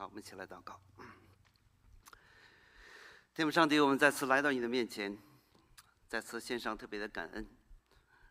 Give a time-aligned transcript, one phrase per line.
[0.00, 0.80] 好，我们一起来祷告。
[3.34, 5.14] 天父上帝，我们再次来到你的面前，
[6.08, 7.46] 再次献上特别的感恩。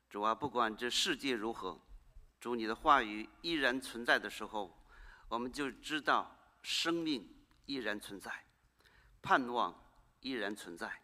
[0.09, 1.79] 主啊，不管这世界如何，
[2.39, 4.83] 主你的话语依然存在的时候，
[5.27, 7.29] 我们就知道生命
[7.67, 8.47] 依然存在，
[9.21, 9.79] 盼望
[10.21, 11.03] 依然存在。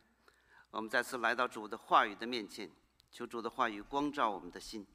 [0.72, 2.72] 我们再次来到主的话语的面前，
[3.12, 4.88] 求主的话语光照我们的心，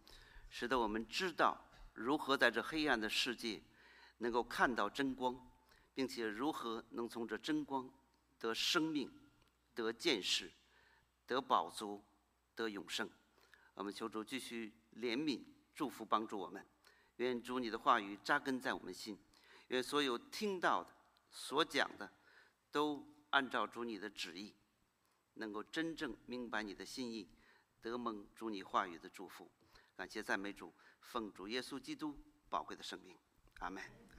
[0.48, 1.56] 使得我们知道
[1.94, 3.62] 如何在这黑暗的世界
[4.18, 5.40] 能够看到真光，
[5.94, 7.90] 并且如何能从这真光
[8.38, 9.10] 得生命、
[9.74, 10.50] 得见识、
[11.26, 12.02] 得宝足、
[12.54, 13.08] 得永生。
[13.74, 15.42] 我们求主继续怜悯、
[15.74, 16.66] 祝福、帮助我们。
[17.16, 19.18] 愿主你的话语扎根在我们心，
[19.68, 20.90] 愿所有听到的、
[21.30, 22.10] 所讲的，
[22.70, 24.54] 都按照主你的旨意，
[25.34, 27.28] 能够真正明白你的心意，
[27.82, 29.50] 得蒙主你话语的祝福。
[29.94, 30.72] 感谢赞美主，
[31.02, 33.14] 奉主耶稣基督宝贵的生命，
[33.58, 34.09] 阿门，阿门。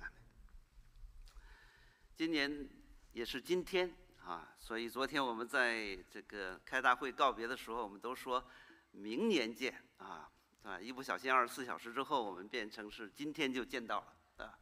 [2.16, 2.68] 今年
[3.14, 3.92] 也是今天
[4.24, 8.44] 啊，所以昨天我们在这个开大会告别的时候，我们都说
[8.92, 10.30] 明年见啊，
[10.64, 14.58] 啊，一不小心二十四小时之后，我们变成是今天就见到了啊。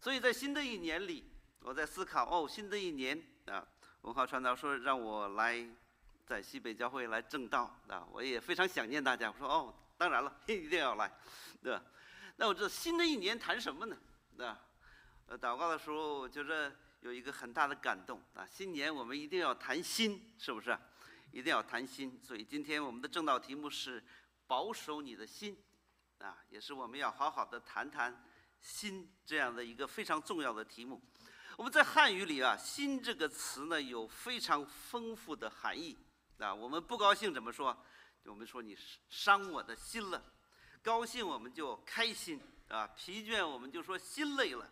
[0.00, 1.24] 所以在新的一年里，
[1.60, 3.66] 我在思考哦，新的一年啊，
[4.02, 5.66] 文化传道说让我来
[6.24, 9.32] 在西北教会来正道啊，我也非常想念大家。
[9.32, 11.12] 我说哦，当然了， 一定要来，
[11.60, 11.82] 对吧？
[12.36, 13.96] 那我这新的一年谈什么呢？
[14.36, 14.60] 对吧？
[15.30, 18.46] 呃，祷告的时候，我觉着有一个很大的感动啊！
[18.46, 20.76] 新年我们一定要谈心，是不是？
[21.32, 22.18] 一定要谈心。
[22.24, 24.02] 所以今天我们的正道题目是
[24.46, 25.54] 保守你的心，
[26.20, 28.24] 啊，也是我们要好好的谈谈
[28.62, 30.98] 心这样的一个非常重要的题目。
[31.58, 35.94] 我们在汉语里啊，“心”这个词呢有非常丰富的含义
[36.38, 36.54] 啊。
[36.54, 37.76] 我们不高兴怎么说？
[38.24, 38.74] 我们说你
[39.10, 40.22] 伤我的心了；
[40.82, 44.66] 高兴我们就开心啊；疲倦我们就说心累了。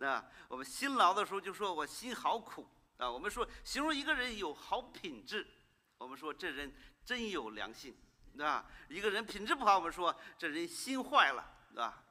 [0.00, 2.66] 那我们辛劳的时候就说我心好苦
[2.96, 3.08] 啊。
[3.08, 5.46] 我们说形容一个人有好品质，
[5.98, 6.74] 我们说这人
[7.04, 7.94] 真有良心，
[8.34, 8.64] 对吧？
[8.88, 11.44] 一个人品质不好，我们说这人心坏了，
[11.74, 12.02] 对吧？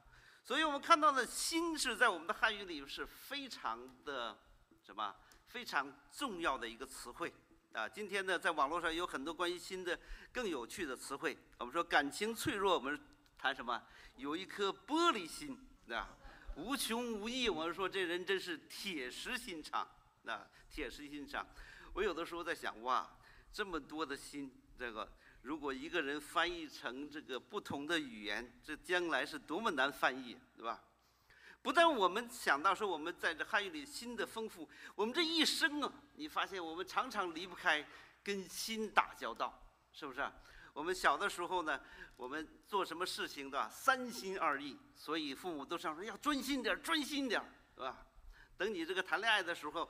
[0.43, 4.37] 所以我们看到的心是在我们的汉语里是非常的
[4.83, 5.15] 什么
[5.47, 7.33] 非常重要的一个词汇
[7.73, 7.89] 啊。
[7.89, 9.99] 今天呢，在网络上有很多关于心的
[10.31, 11.35] 更有趣的词汇。
[11.57, 12.99] 我们说感情脆弱，我们
[13.35, 13.81] 谈什么？
[14.15, 15.57] 有一颗玻璃心，
[15.87, 16.15] 对吧？
[16.59, 19.87] 无穷无尽，我说这人真是铁石心肠，
[20.25, 21.47] 啊，铁石心肠。
[21.93, 23.09] 我有的时候在想，哇，
[23.51, 25.09] 这么多的心，这个
[25.41, 30.83] 如果一个人翻译成这个不同的语言，这将来是多么难翻译，对吧？
[31.61, 37.85] 不但我们想到说我们在这汉语里心的丰富，我们这一生啊，你发现我们常常离不开
[38.23, 39.61] 跟心打交道，
[39.93, 40.29] 是不是？
[40.73, 41.79] 我们小的时候呢，
[42.15, 47.41] 我们做什么事情的三心二意，所以父母都常说要专心点，专心点，
[47.75, 48.05] 是吧？
[48.57, 49.89] 等你这个谈恋爱的时候，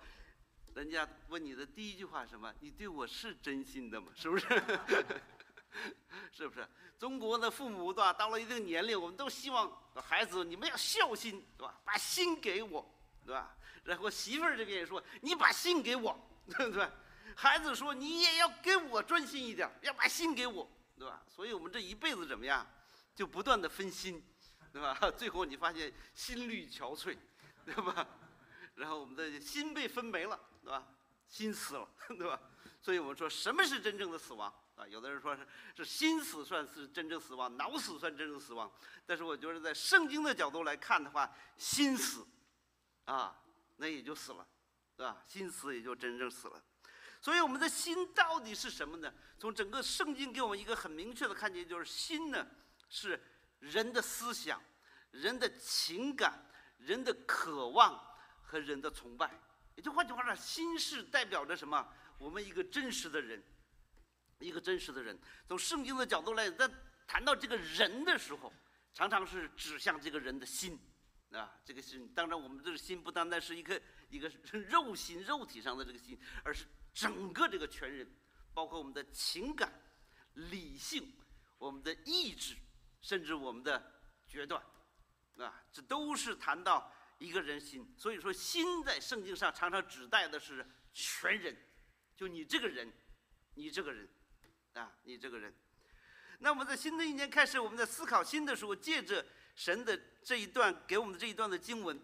[0.76, 2.54] 人家问你的第一句话什么？
[2.60, 4.08] 你对我是真心的吗？
[4.16, 4.48] 是不是？
[6.32, 6.68] 是不是？
[6.98, 8.12] 中国的父母对吧？
[8.12, 11.80] 到了一定年龄，我们都希望孩子你们要孝心，对吧？
[11.86, 12.94] 把心给我，
[13.26, 13.56] 对吧？
[13.84, 16.20] 然后媳妇儿这边也说你把心给我，
[16.50, 16.88] 对不对？
[17.40, 20.70] 孩子说你也要给我专心一点，要把心给我。
[20.98, 21.24] 对吧？
[21.30, 22.68] 所以我们这一辈子怎么样，
[23.16, 24.22] 就不断的分心，
[24.74, 24.94] 对吧？
[25.16, 27.18] 最后你发现心力憔悴，
[27.64, 28.06] 对吧？
[28.76, 30.86] 然后我们的心被分没了，对吧？
[31.30, 31.90] 心死了，
[32.20, 32.38] 对吧？
[32.82, 34.86] 所以我们说什么是真正的死亡啊？
[34.90, 38.70] 有的人说是是心死算是真正死亡，脑死算真正死亡。
[39.06, 42.28] 但是我觉得在圣经的角度来看的话，心死，
[43.06, 43.42] 啊，
[43.78, 44.46] 那也就死了，
[44.98, 45.24] 对吧？
[45.26, 46.62] 心死也就真正死了。
[47.22, 49.14] 所以我们的心到底是什么呢？
[49.38, 52.48] 从整个圣经给我们一个很明确的看见，就是心呢
[52.90, 53.22] 是
[53.60, 54.62] 人的思想、
[55.12, 56.46] 人的情感、
[56.78, 58.02] 人的渴望
[58.42, 59.40] 和人的崇拜。
[59.76, 61.88] 也就换句话说，心是代表着什么？
[62.18, 63.42] 我们一个真实的人，
[64.40, 65.18] 一个真实的人。
[65.48, 66.70] 从圣经的角度来，在
[67.08, 68.54] 谈到这个人的时候，
[68.94, 70.78] 常常是指向这个人的心
[71.32, 71.58] 啊。
[71.64, 74.30] 这个心，当然我们这个心不单单是一个一个
[74.70, 76.66] 肉心、肉体上的这个心，而是。
[76.92, 78.06] 整个这个全人，
[78.52, 79.72] 包括我们的情感、
[80.34, 81.14] 理性、
[81.60, 82.56] 我们的意志，
[83.00, 84.62] 甚至我们的决断，
[85.38, 87.94] 啊，这都是谈到一个人心。
[87.96, 91.56] 所以说，心在圣经上常常指代的是全人，
[92.18, 92.92] 就你这个人，
[93.54, 94.10] 你这个人，
[94.74, 95.56] 啊，你这个人。
[96.40, 99.26] 那我们在新的一年开始，我们在思考心的时候，借着
[99.60, 102.00] 神的这一段给我们的这一段的经文。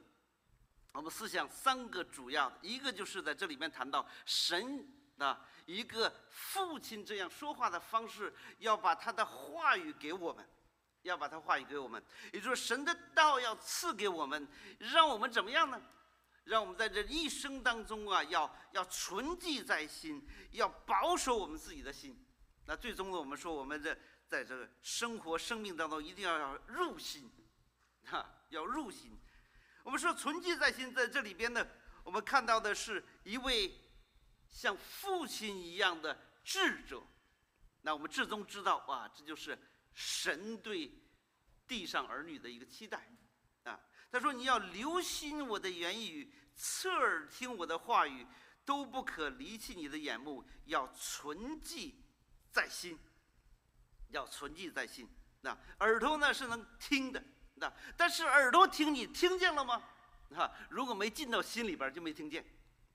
[0.92, 4.86] 我们思想三个主要，一个就是在这里面谈到神
[5.18, 10.46] 的一个父亲这样说话的方式，要把他的话语给我们，
[11.04, 12.04] 要把他话语给我们，
[12.34, 14.46] 也就是神的道要赐给我们，
[14.80, 15.82] 让我们怎么样呢？
[16.44, 22.22] 让我们在这一生当中啊，要要存记在心，要保守我们自己的心。
[22.66, 23.98] 那最终呢，我们说我们这
[24.28, 27.32] 在这个生活生命当中一定要要入心，
[28.06, 29.18] 哈，要入心。
[29.84, 31.68] 我们说存记在心，在这里边呢，
[32.04, 33.74] 我们看到的是一位
[34.50, 37.04] 像父亲一样的智者。
[37.82, 39.58] 那我们至终知道哇，这就是
[39.94, 40.92] 神对
[41.68, 43.16] 地上儿女的一个期待
[43.64, 43.80] 啊。
[44.12, 48.26] 他说：“你要留心我的言语，侧耳听我的话语，
[48.64, 52.02] 都不可离弃你的眼目，要存记
[52.50, 52.98] 在心，
[54.10, 55.08] 要存记在心。
[55.42, 57.24] 那耳朵呢是能听的，
[57.56, 59.82] 那但是耳朵听你听见了吗？
[60.36, 62.46] 啊，如果没进到心里边就没听见。”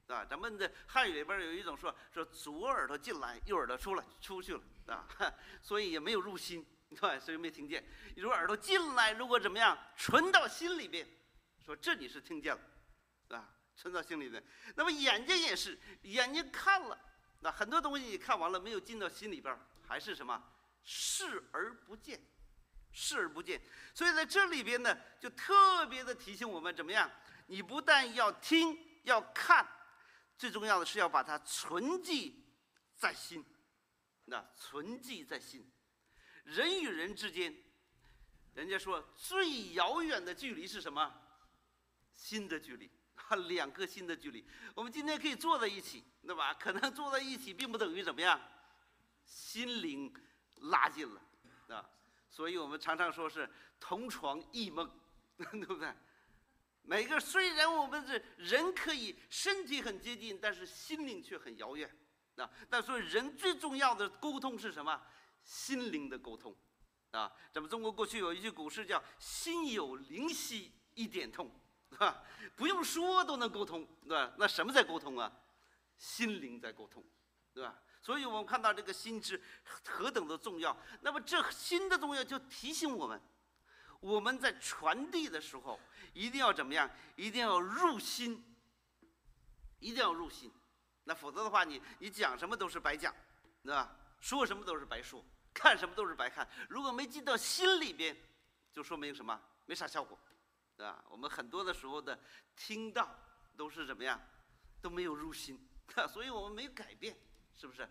[0.09, 5.07] 啊，咱们的汉语里边有一种说说左耳朵进来，右耳朵出来出去了啊，
[5.63, 6.67] 所以也没有入心，
[7.01, 7.87] 对 所以没听见。
[8.17, 11.09] 如果耳朵进来，如果怎么样，存到心里边，
[11.65, 14.45] 说这你是听见了，啊，存到心里边。
[14.75, 16.99] 那么眼睛也是，眼睛看了，
[17.39, 19.57] 那很多东西你看完了没有进到心里边，
[19.87, 20.43] 还是什么
[20.83, 22.21] 视而不见，
[22.93, 23.61] 视而不见。
[23.95, 27.11] 所以在这里边呢，就特别的提醒我们怎么样，
[27.47, 29.67] 你不但要听，要看。
[30.39, 32.47] 最重要的是要把它存记
[32.97, 33.45] 在心，
[34.25, 35.71] 那存记在心。
[36.45, 37.55] 人与人之间，
[38.55, 41.15] 人家说最遥远的距离是什么？
[42.13, 42.91] 心的距离，
[43.49, 44.47] 两颗心的距离。
[44.75, 46.55] 我们今天可以坐在一起，对吧？
[46.55, 48.41] 可能坐在一起并不等于怎么样，
[49.27, 50.13] 心灵
[50.57, 51.23] 拉近了，
[51.69, 51.89] 啊。
[52.31, 54.89] 所以我们常常说是同床异梦，
[55.37, 55.93] 对不对？
[56.83, 61.95] 每个虽然我们是人，可以身体很接近，但是心灵却很遥远。
[62.37, 65.03] 啊，但所以人最重要的沟通是什么？
[65.43, 66.57] 心灵的沟通。
[67.11, 71.51] 啊，咱们中国过去有一句古诗叫“心有灵犀一点通”，
[71.99, 72.23] 啊？
[72.57, 74.33] 不用说都能沟通，对吧？
[74.39, 75.31] 那什么在沟通啊？
[75.99, 77.05] 心灵在沟通，
[77.53, 77.79] 对吧？
[78.03, 79.41] 所以我们看到这个心是
[79.85, 80.77] 何等的重要。
[81.03, 83.21] 那么这心的重要就提醒我们。
[84.01, 85.79] 我们在传递的时候，
[86.15, 86.91] 一定要怎么样？
[87.17, 88.43] 一定要入心，
[89.79, 90.51] 一定要入心。
[91.05, 93.15] 那否则的话，你你讲什么都是白讲，
[93.63, 93.95] 对吧？
[94.21, 96.49] 说什么都是白说，看什么都是白看。
[96.69, 98.17] 如果没进到心里边，
[98.73, 99.39] 就说明什么？
[99.67, 100.19] 没啥效果，
[100.77, 101.05] 对吧？
[101.11, 102.19] 我们很多的时候的
[102.57, 103.15] 听到
[103.57, 104.19] 都是怎么样？
[104.81, 105.69] 都没有入心，
[106.09, 107.15] 所以我们没有改变，
[107.61, 107.87] 是不是？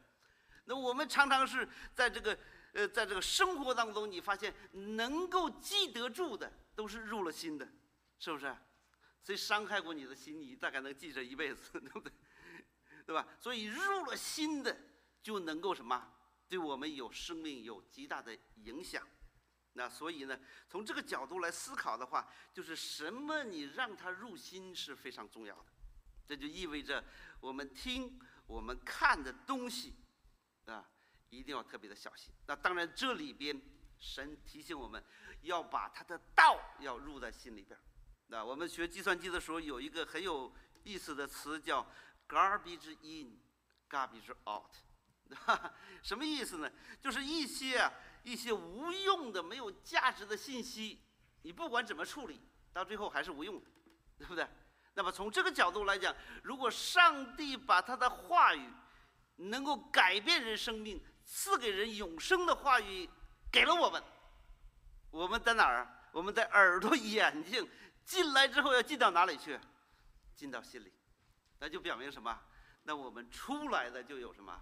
[0.65, 2.37] 那我们常常是在这个。
[2.71, 4.53] 呃，在这个生活当中，你发现
[4.93, 7.67] 能够记得住的，都是入了心的，
[8.19, 8.55] 是不是？
[9.23, 12.13] 所以伤害过你的心，你大概能记着一辈子， 对不对？
[13.07, 13.27] 对吧？
[13.39, 14.77] 所以入了心的，
[15.19, 16.13] 就能够什么？
[16.47, 19.03] 对我们有生命有极大的影响。
[19.73, 25.65] 那所以呢，从这个角度来思考的话，就是什么你让他入心是非常重要的。
[26.27, 27.03] 这就意味着
[27.39, 28.19] 我们听、
[28.49, 29.95] 我们看的东西，
[30.65, 30.85] 啊。
[31.31, 32.33] 一定要特别的小心。
[32.47, 33.61] 那当然，这里边
[33.99, 35.03] 神提醒我们，
[35.43, 37.79] 要把他的道要入在心里边。
[38.29, 40.51] 那我们学计算机的时候，有一个很有
[40.83, 41.85] 意思的词叫
[42.27, 44.73] “garbage in，garbage out”，
[46.01, 46.71] 什么意思呢？
[46.99, 47.87] 就是一些
[48.23, 50.99] 一些无用的、没有价值的信息，
[51.43, 52.41] 你不管怎么处理，
[52.73, 53.69] 到最后还是无用的，
[54.17, 54.47] 对不对？
[54.99, 56.13] 那么从这个角度来讲，
[56.43, 58.69] 如果上帝把他的话语
[59.37, 63.09] 能够改变人生命，赐给人永生的话语
[63.49, 64.03] 给了我们，
[65.09, 65.87] 我们在哪儿？
[66.11, 67.65] 我们在耳朵、眼睛
[68.03, 69.57] 进来之后要进到哪里去？
[70.35, 70.91] 进到心里，
[71.59, 72.37] 那就表明什么？
[72.83, 74.53] 那我们出来的就有什么？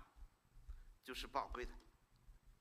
[1.04, 1.74] 就是宝贵的，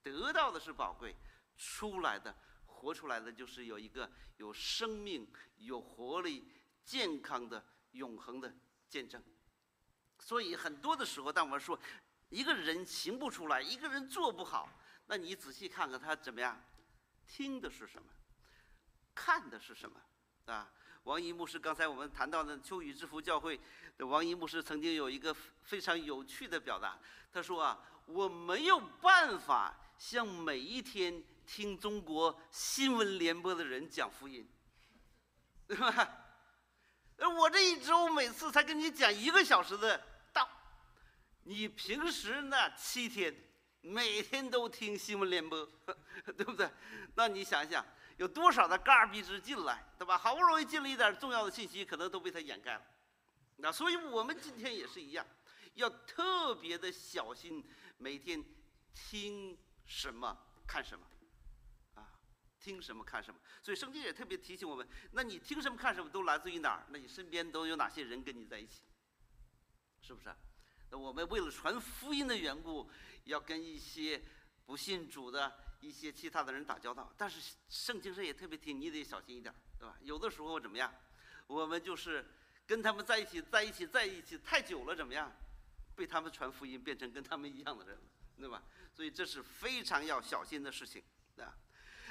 [0.03, 1.15] 得到的是宝贵，
[1.59, 6.51] 出来的、活出来的就是有一个有生命、有活力、
[6.87, 8.55] 健康的、永恒的
[8.89, 9.23] 见证。
[10.19, 11.79] 所以很多的时候，当我们说。
[12.29, 14.69] 一个人行不出来，一个人做不好，
[15.07, 16.61] 那你仔细看看他怎么样？
[17.25, 18.09] 听的是什么？
[19.15, 20.01] 看的是什么？
[20.47, 20.69] 啊，
[21.05, 23.61] 王一牧师刚才我们谈到的秋雨之福教会
[23.97, 26.99] 的王一牧师曾经有一个非常有趣的表达，
[27.33, 34.45] 他说啊，我没有办法向每一天听中国新闻联播的人讲福音，
[35.69, 36.26] 对吧？
[37.19, 40.49] 我这一周每次才跟你讲一个小时的道。
[41.45, 43.35] 你平时那七天，
[43.81, 45.67] 每天都听新闻联播，
[46.37, 46.69] 对不对？
[47.15, 47.85] 那你想想，
[48.17, 50.19] 有多少的嘎逼子进来，对吧？
[50.19, 52.83] 好不容易进了一点重要的信息，可能都被他掩盖了。
[53.57, 55.25] 那所以我们今天也是一样，
[55.75, 57.65] 要特别的小心，
[57.97, 58.45] 每天
[58.93, 59.57] 听
[59.87, 61.07] 什么看什么，
[62.67, 63.39] 听什么看什么。
[63.63, 66.87] 所以圣经也特别提醒我们：那你听什么看什么都来自于哪儿？
[66.89, 68.83] 那你身边都有哪些人跟你在一起？
[70.03, 70.35] 是不是？
[70.91, 72.91] 那我们为了传福音的缘故，
[73.25, 74.21] 要跟一些
[74.65, 77.13] 不信主的一些其他的人打交道。
[77.17, 79.97] 但是圣经上也特别提，你得小心一点，对吧？
[80.03, 80.93] 有的时候怎么样？
[81.47, 82.27] 我们就是
[82.67, 85.33] 跟他们在一起，在一起，在一起太久了，怎么样？
[85.95, 87.97] 被他们传福音变成跟他们一样的人，
[88.37, 88.63] 对吧？
[88.93, 91.03] 所以这是非常要小心的事情。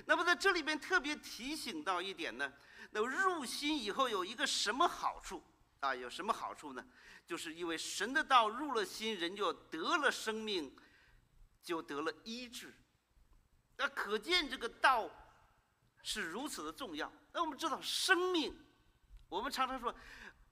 [0.05, 2.51] 那么在这里边特别提醒到一点呢，
[2.91, 5.41] 那入心以后有一个什么好处
[5.79, 5.95] 啊？
[5.95, 6.85] 有什么好处呢？
[7.25, 10.75] 就是因为神的道入了心，人就得了生命，
[11.63, 12.73] 就得了医治。
[13.77, 15.09] 那可见这个道
[16.03, 17.11] 是如此的重要。
[17.33, 18.55] 那我们知道生命。
[19.27, 19.93] 我们常常说，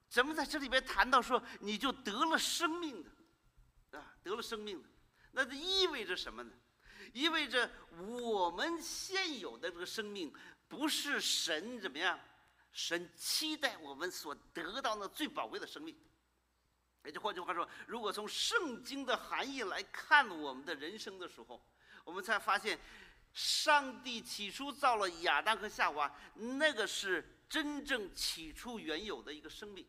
[0.09, 4.89] 怎么在这里边谈到说你就得了生命的，啊，得了生命的，
[5.31, 6.51] 那这意味着什么呢？
[7.13, 10.34] 意味着我们现有的这个生命
[10.67, 12.20] 不是神怎么样？
[12.74, 15.96] 神期待我们所得到那最宝贵的生命。
[17.05, 21.65] 也就换句话说，如果从圣经的含义来看我们的人生的时候，
[22.03, 22.77] 我们才发现，
[23.34, 27.29] 上帝起初造了亚当和夏娃，那个是。
[27.50, 29.86] 真正起初原有的一个生命，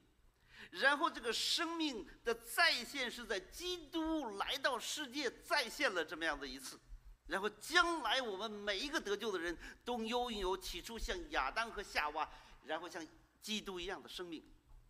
[0.68, 6.78] 然后这个生命的再现是在基督来到世界再现了这么样的一次，
[7.26, 12.28] 然后将来我们每一个得救的人都拥有起初像亚当和夏娃，
[12.64, 13.06] 然后像
[13.40, 14.44] 基督一样的生命。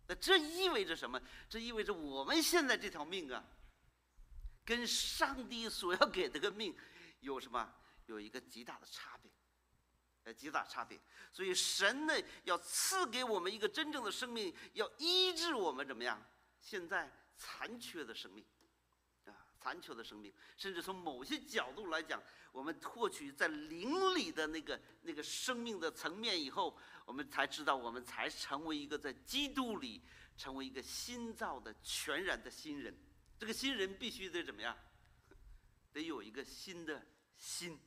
[0.07, 1.21] 那这意味着什么？
[1.49, 3.43] 这意味着我们现在这条命啊，
[4.63, 6.75] 跟上帝所要给的个命
[7.21, 7.73] 有什么？
[8.05, 9.31] 有一个极大的差别。
[10.25, 10.99] 呃，极大差别，
[11.31, 12.13] 所以神呢
[12.45, 16.19] 要赐给我们一个真正的生命，要医治我们怎么样？
[16.59, 18.43] 现在残缺的生命，
[19.65, 30.03] 残缺的生命，甚至从某些角度来讲，我们获取在灵里的那个那个生命的层面以后，我们才知道，我们才成为一个在基督里
[30.37, 32.95] 成为一个新造的全然的新人。
[33.39, 34.77] 这个新人必须得怎么样？
[35.91, 37.03] 得有一个新的
[37.35, 37.79] 心，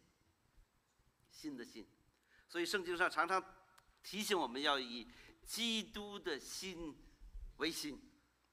[1.30, 1.86] 新的心。
[2.48, 3.40] 所以圣经上常常
[4.02, 5.06] 提醒我们要以
[5.46, 6.96] 基督的心
[7.58, 8.02] 为心，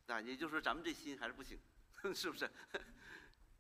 [0.06, 1.58] 啊，也就是说咱们这心还是不行，
[2.14, 2.48] 是不是？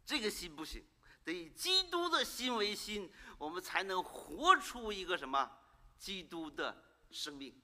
[0.06, 0.86] 这个心不行，
[1.24, 5.52] 得以基督的心为心，我们才能活出一个什么
[5.98, 7.60] 基督的生命，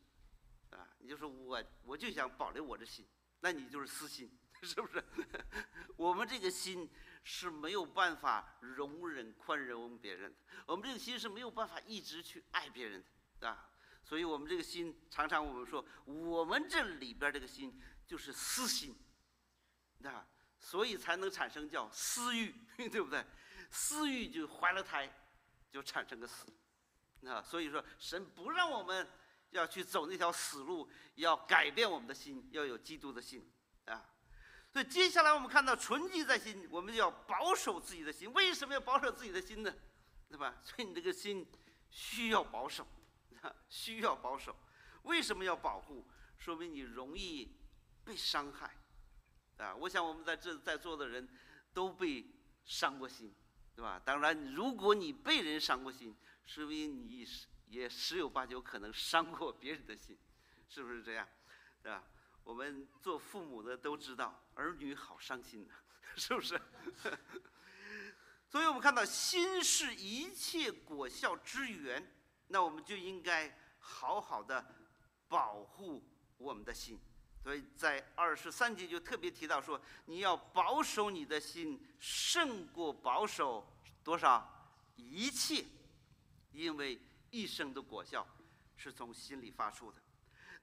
[0.72, 3.08] 啊，你就说我我就想保留我的心，
[3.42, 4.32] 那你就是私心，
[4.64, 5.04] 是不是？
[5.96, 6.90] 我们这个心。
[7.24, 10.38] 是没有办法容忍、宽容别人的。
[10.66, 13.06] 我们这个心是没有办法一直去爱别人
[13.40, 13.70] 的，啊，
[14.04, 18.96] 所以我们这个心常常我们说，我们这里边这个心就是私心，
[20.04, 20.28] 啊，
[20.62, 22.53] 所以才能产生叫私欲，
[22.89, 23.25] 对不对？
[23.72, 25.12] 私欲就怀了胎，
[25.72, 26.46] 就产生个死，
[27.25, 29.10] 啊，所以说神不让我们
[29.50, 33.51] 要去走那条死路，要改变我们的心，要有基督的心，
[33.86, 34.06] 啊。
[34.72, 38.32] 所以接下来我们看到纯洁在心，我们就要保守自己的心。
[38.32, 39.74] 为什么要保守自己的心呢？
[40.30, 40.62] 对吧？
[40.63, 41.46] 所以你这个心
[41.89, 42.88] 需要保守，
[43.68, 44.56] 需要保守。
[45.03, 46.08] 为什么要保护？
[46.38, 47.53] 说明你容易
[48.03, 48.75] 被伤害，
[49.62, 49.75] 啊！
[49.75, 51.27] 我想我们在这在座的人
[51.74, 52.25] 都被
[52.65, 53.34] 伤过心，
[53.75, 54.01] 对吧？
[54.03, 56.15] 当然，如果你被人伤过心，
[56.46, 57.25] 说明你
[57.68, 60.18] 也十有八九可能伤过别人的心，
[60.68, 61.27] 是不是这样？
[61.82, 62.03] 对吧？
[62.44, 65.70] 我们做父母的都知道，儿女好伤心，
[66.18, 66.60] 是不是？
[68.50, 72.13] 所以我们看到心是一切果效之源，
[72.48, 74.65] 那我们就应该好好的
[75.30, 76.03] 保护
[76.38, 77.00] 我们的心。
[77.44, 83.66] 所以在二十三节就特别提到说，你要保守你的心，胜过保守
[84.04, 85.66] 多少一切，
[86.52, 88.28] 因为一生的果效
[88.76, 89.98] 是从心里发出的。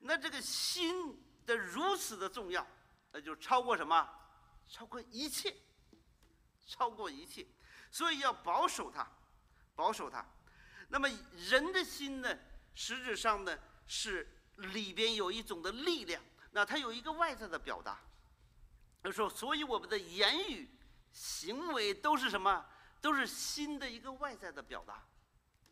[0.01, 1.25] 那这个心。
[1.49, 2.67] 的如此的重要，
[3.11, 4.07] 那就超过什么？
[4.69, 5.57] 超过一切，
[6.67, 7.47] 超过一切，
[7.91, 9.11] 所以要保守它，
[9.75, 10.23] 保守它。
[10.89, 11.09] 那么
[11.49, 12.39] 人的心呢，
[12.75, 17.99] 实质上呢是里边有一种的力量，那它有一个外在的表达。
[19.03, 20.69] 他说，所以我们的言语、
[21.13, 22.65] 行为都是什么？
[23.01, 25.03] 都是心的一个外在的表达，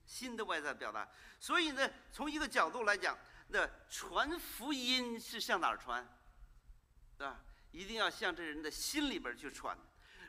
[0.06, 1.08] 心的外在表达。
[1.40, 3.18] 所以呢，从一个角度来讲。
[3.48, 6.04] 那传福音是向哪儿传？
[7.18, 7.40] 啊，
[7.70, 9.78] 一定要向这人的心里边去传。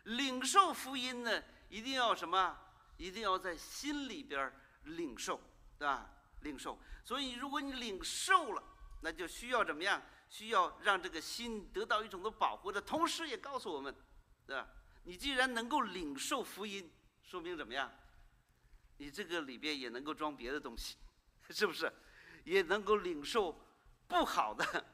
[0.04, 2.56] 领受福音呢，一定要什么？
[2.98, 5.42] 一定要在心里边领受，
[5.80, 6.08] 对吧？
[6.42, 6.80] 领受。
[7.04, 8.64] 所以，如果你领受了，
[9.02, 10.00] 那就需要怎么样？
[10.30, 13.96] 需要让这个心得到一种的保护的同时，也告诉我们，
[14.46, 14.68] 对吧？
[15.04, 16.92] 你既然能够领受福音，
[17.24, 17.92] 说明怎么样？
[18.98, 20.98] 你这个里边也能够装别的东西，
[21.50, 21.92] 是不是？
[22.44, 23.58] 也能够领受
[24.08, 24.86] 不好的。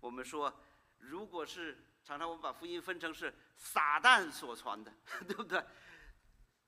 [0.00, 0.52] 我们说，
[0.98, 4.92] 如果是常常我们把福音分成是撒旦所传的，
[5.26, 5.64] 对不对？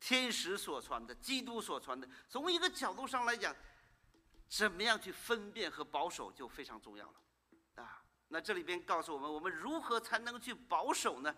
[0.00, 3.54] 天使所传的，基督所传的，从一个角度上来讲，
[4.48, 7.14] 怎么样去分辨和保守就非常重要了，
[8.30, 11.34] 那这里边告诉我们，我们如何才能去保守呢？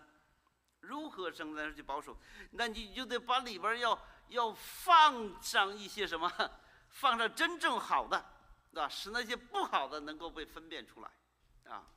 [0.81, 2.17] 如何才能去保守？
[2.51, 3.97] 那你就得把里边要
[4.29, 6.29] 要放上一些什么？
[6.89, 8.17] 放上真正好的，
[8.73, 11.11] 啊，使那些不好的能够被分辨出来，
[11.71, 11.87] 啊。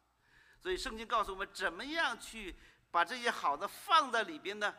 [0.61, 2.55] 所以圣经告诉我们，怎么样去
[2.91, 4.77] 把这些好的放在里边呢？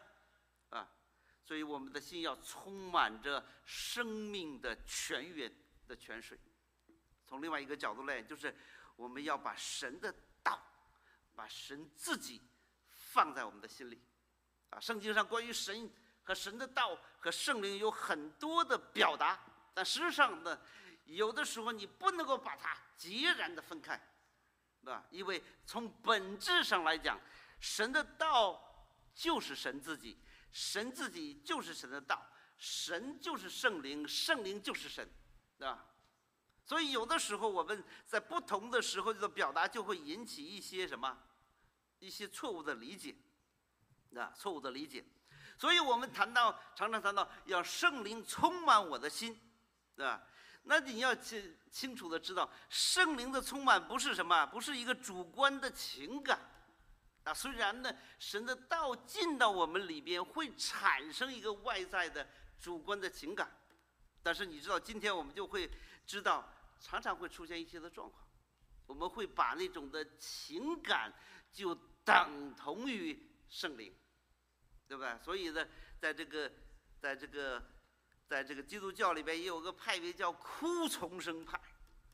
[0.70, 0.88] 啊，
[1.44, 5.54] 所以我们的心要充满着生命的泉源
[5.88, 6.40] 的泉水。
[7.26, 8.56] 从另外一个角度来，就是。
[8.96, 10.60] 我们要把神的道，
[11.36, 12.42] 把神自己
[12.90, 14.02] 放在我们的心里，
[14.70, 15.90] 啊，圣经上关于神
[16.24, 19.40] 和神的道和圣灵有很多的表达，
[19.74, 20.60] 但事实上呢，
[21.06, 23.96] 有的时候你不能够把它截然的分开，
[24.82, 25.04] 对吧？
[25.12, 27.20] 因为从本质上来讲，
[27.60, 28.62] 神的道
[29.14, 30.18] 就是神自己，
[30.52, 32.26] 神自己就是神的道，
[32.58, 35.08] 神就是圣灵，圣灵就是神，
[35.58, 35.86] 对吧？
[36.66, 41.16] 所以有的时候我们在不同的时候的表达就会引起一些什么，
[42.00, 43.16] 一些错误的理解，
[44.16, 45.06] 啊，错误的理解。
[45.60, 49.40] 所以我们谈到常常谈到要圣灵充满我的心，
[49.96, 50.24] 对吧？
[50.64, 56.40] 那你要清清楚的知道，圣灵的充满不是什么，不是一个主观的情感，
[57.26, 62.28] 啊，虽然呢，神的道进到我们里边会产生一个外在的
[62.60, 63.56] 主观的情感，
[64.24, 65.70] 但是你知道，今天我们就会
[66.08, 66.44] 知道。
[66.80, 68.24] 常常会出现一些的状况，
[68.86, 71.14] 我们会把那种的情感
[71.52, 73.18] 就等同于
[73.48, 73.94] 圣灵，
[74.88, 75.18] 对吧？
[75.24, 75.68] 所以呢，
[76.00, 76.52] 在这个，
[77.00, 77.64] 在这个，
[78.28, 81.60] 在这个基督教里边也有个派别叫哭重生派，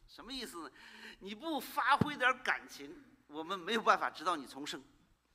[0.08, 0.72] 什么意思呢？
[1.20, 4.84] 你不发挥点感情，我们没有办法知道你重生，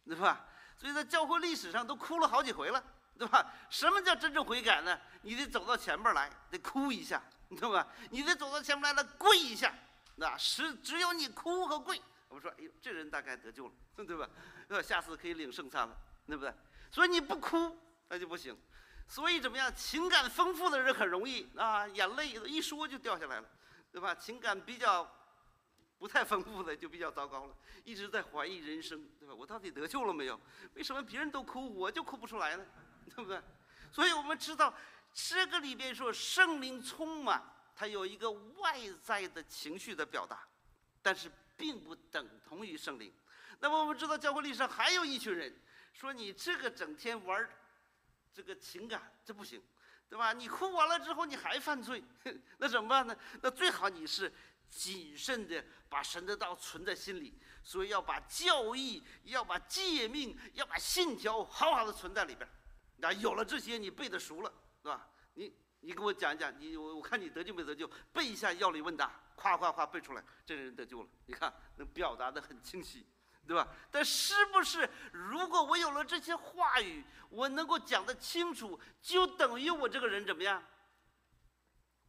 [0.05, 0.49] 对吧？
[0.77, 2.83] 所以在教会历史上都哭了好几回了，
[3.19, 3.55] 对吧？
[3.71, 4.99] 什么叫真正悔改呢？
[5.23, 7.23] 你得走到前边来，得哭一下。
[7.51, 7.87] 对吧？
[8.11, 9.73] 你得走到前面来了，跪一下，
[10.17, 12.01] 那是只有你哭和跪。
[12.29, 13.73] 我们说，哎呦，这人大概得救了，
[14.05, 14.29] 对吧？
[14.69, 16.53] 那下次可以领圣餐了，对不对？
[16.91, 17.79] 所以你不哭
[18.09, 18.57] 那就不行。
[19.09, 19.73] 所以怎么样？
[19.77, 23.49] 情感丰富的人很容易啊，眼泪一说就掉下来了，
[23.93, 24.13] 对吧？
[24.13, 25.09] 情感比较
[25.99, 27.55] 不太丰富的就比较糟糕了，
[27.85, 29.33] 一直在怀疑人生，对吧？
[29.33, 30.41] 我到底得救了没有？
[30.75, 32.67] 为什么别人都哭，我就哭不出来呢？
[33.15, 33.41] 对不对？
[33.93, 34.75] 所以我们知道。
[35.17, 37.43] 这个里边说圣灵充满，
[37.75, 40.47] 它有一个外在的情绪的表达，
[41.01, 43.11] 但是并不等同于圣灵。
[43.61, 45.59] 那么我们知道教会历史上还有一群人
[45.95, 47.49] 说你这个整天玩
[48.31, 49.63] 这个情感这不行，
[50.11, 50.35] 对吧？
[50.35, 52.05] 你哭完了之后你还犯罪，
[52.59, 53.17] 那怎么办呢？
[53.41, 54.31] 那最好你是
[54.69, 62.47] 谨慎的把神的道存在心里，所以要把教义、要把诫命、要把信条好好的存在里边。
[62.99, 64.53] 那有了这些，你背的熟了。
[64.87, 65.05] 是吧？
[65.35, 67.91] 你你给我讲一讲，你我我看你得救没得救？
[68.13, 71.09] 背一下要理问答，夸夸夸背出来，这个人得救了。
[71.27, 73.05] 你看能表达的很清晰，
[73.49, 73.67] 对吧？
[73.91, 80.63] 但是不是如果我有了这些话语，我能够讲得清楚，就等于我这个人怎么样？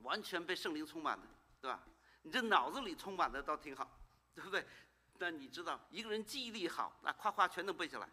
[0.01, 1.27] 完全被圣灵充满的，
[1.59, 1.81] 对吧？
[2.21, 3.89] 你这脑子里充满的倒挺好，
[4.35, 4.63] 对不对？
[5.17, 8.07] 但你知道一个人记忆力好，那夸夸全能背下来，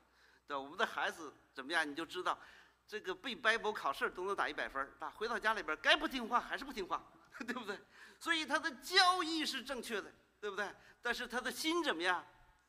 [0.47, 0.59] 对吧？
[0.59, 1.87] 我们的孩子怎么样？
[1.87, 2.39] 你就知道。
[2.87, 7.03] 这个背白博考试都能打一百分儿，啊，回到家里边该不听话还是不听话，
[7.47, 7.79] 对不对？
[8.19, 10.69] 所以他的教义是正确的，对不对？
[11.03, 12.25] 但是他的心怎么样？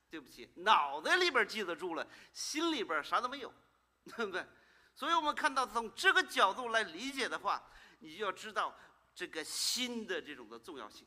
[0.10, 3.54] 对不起，脑袋里边记得住了，心里边啥都没有，
[4.16, 4.46] 对不对？
[4.96, 7.62] 所以我们看到从这个角度来理解的话，
[8.00, 8.74] 你就要知道
[9.14, 11.06] 这个心的这种的重要性。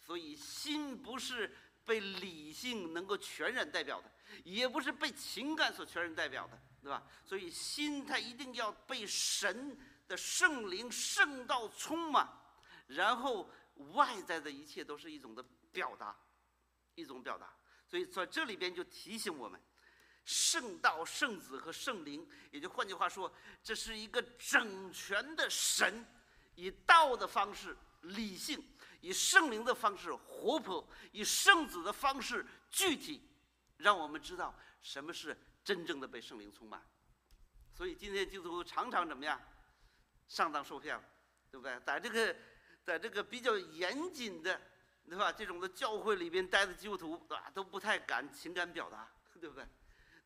[0.00, 4.10] 所以心不是被理性能够全然代表的，
[4.44, 6.58] 也不是被情感所全然代表的。
[6.86, 7.02] 对吧？
[7.24, 12.28] 所以心它一定要被神的圣灵圣道充满，
[12.86, 13.50] 然后
[13.94, 16.16] 外在的一切都是一种的表达，
[16.94, 17.52] 一种表达。
[17.88, 19.60] 所以在这里边就提醒我们，
[20.24, 26.06] 圣道、圣子和圣灵，也就换句话说，这是一个整全的神，
[26.54, 28.64] 以道的方式理性，
[29.00, 33.20] 以圣灵的方式活泼，以圣子的方式具体，
[33.78, 35.36] 让我们知道什么是。
[35.66, 36.80] 真正的被圣灵充满，
[37.74, 39.36] 所以今天基督徒常常怎么样，
[40.28, 41.02] 上当受骗了，
[41.50, 41.76] 对不对？
[41.80, 42.36] 在这个，
[42.84, 44.60] 在这个比较严谨的，
[45.08, 45.32] 对吧？
[45.32, 47.50] 这种的教会里边待的基督徒，啊？
[47.52, 49.10] 都不太敢情感表达，
[49.40, 49.66] 对不对？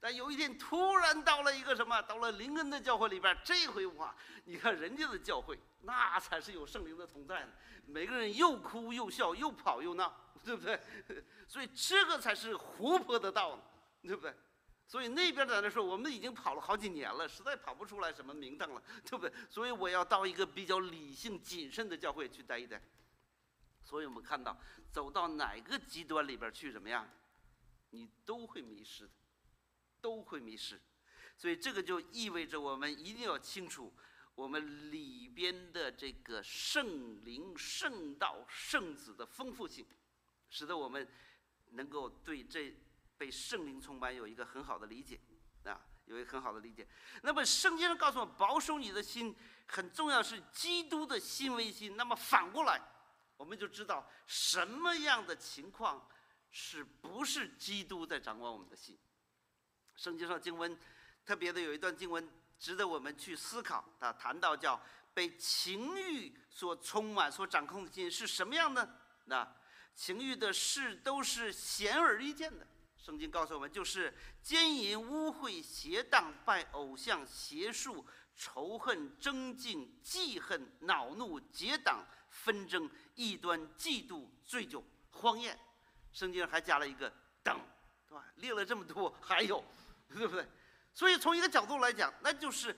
[0.00, 2.00] 但有一天突然到了一个什么？
[2.02, 7.52] 到了林恩的教会里边，这回哇，你看人家的教会，那才是有圣灵的同在呢。
[7.86, 10.80] 每个人又哭又笑，又跑又闹，对不对？
[11.46, 13.62] 所以这个才是活泼的道呢，
[14.02, 14.34] 对不对？
[14.86, 19.32] 所以那边在那说，我们已经跑了好几年了，实在跑不出来什么名堂了，对不对？
[19.48, 22.80] 所以我要到一个比较理性谨慎的教会去待一待。
[23.84, 24.56] 所以我们看到，
[24.90, 27.08] 走到哪个极端里边去，怎么样，
[27.90, 29.10] 你都会迷失的。
[30.00, 30.80] 都会迷失，
[31.36, 33.92] 所以这个就意味着我们一定要清楚
[34.34, 39.86] 我们里边的这个圣灵、圣道、圣子的丰富性，
[40.48, 41.06] 使得我们
[41.72, 42.74] 能够对这
[43.18, 45.20] 被圣灵充满有一个很好的理解
[45.64, 46.88] 啊，有一个很好的理解。
[47.22, 49.36] 那么圣经上告诉我们，保守你的心
[49.66, 51.96] 很重要，是基督的心为心。
[51.96, 52.80] 那么反过来，
[53.36, 56.08] 我们就知道什么样的情况
[56.50, 58.98] 是不是基督在掌管我们的心。
[60.00, 60.74] 圣经上经文
[61.26, 62.26] 特别的有一段经文
[62.58, 63.84] 值得我们去思考。
[64.00, 64.80] 他谈到叫
[65.12, 68.96] 被情欲所充满、所掌控的心是什么样的？
[69.26, 69.46] 那
[69.94, 72.66] 情欲的事都是显而易见的。
[72.96, 85.58] 圣经告诉我们，就是奸淫、污秽、邪荡、拜偶像、邪术、仇恨、争竞、记恨、恼怒、结党、纷争、异端、嫉妒、醉酒、荒宴。
[86.10, 87.60] 圣经还加了一个等，
[88.08, 88.24] 对吧？
[88.36, 89.62] 列了这么多，还有。
[90.12, 90.46] 对不对？
[90.92, 92.76] 所以从一个角度来讲，那就是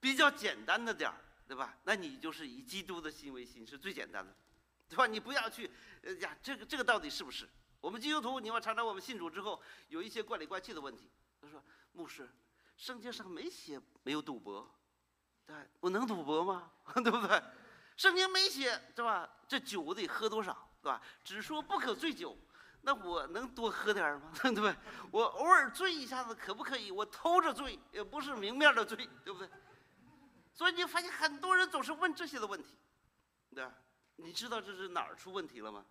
[0.00, 1.16] 比较简单的点儿，
[1.46, 1.76] 对吧？
[1.84, 4.34] 那你就是以基督的心为心，是最简单的，
[4.88, 5.06] 对吧？
[5.06, 5.70] 你不要去，
[6.02, 7.48] 呃呀，这个这个到底是不是？
[7.80, 11.10] 我们基督徒，你要常常我们信主之后有一些怪里怪气的问题。
[11.40, 12.28] 他说：“牧师，
[12.76, 14.68] 圣经上没写没有赌博，
[15.44, 16.72] 对，我能赌博吗？
[17.04, 17.42] 对不对？
[17.96, 19.28] 圣经没写，对吧？
[19.46, 21.00] 这酒得喝多少，对吧？
[21.22, 22.36] 只说不可醉酒。”
[22.86, 24.32] 那我能多喝点吗？
[24.40, 24.76] 对不对？
[25.10, 26.92] 我偶尔醉一下子可不可以？
[26.92, 29.50] 我偷着醉也不是明面的醉，对不对？
[30.54, 32.78] 所以你发现很多人总是问这些的问题，
[33.52, 33.74] 对吧？
[34.14, 35.84] 你知道这是哪儿出问题了吗？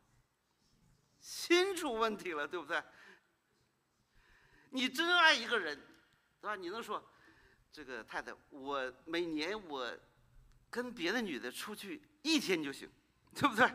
[1.19, 2.81] 心出问题了，对不对？
[4.69, 5.77] 你真爱一个人，
[6.39, 6.55] 对吧？
[6.55, 7.05] 你能说，
[7.73, 9.93] 这个太太，我每年我
[10.69, 12.89] 跟别的女的出去一天就行，
[13.35, 13.69] 对不对？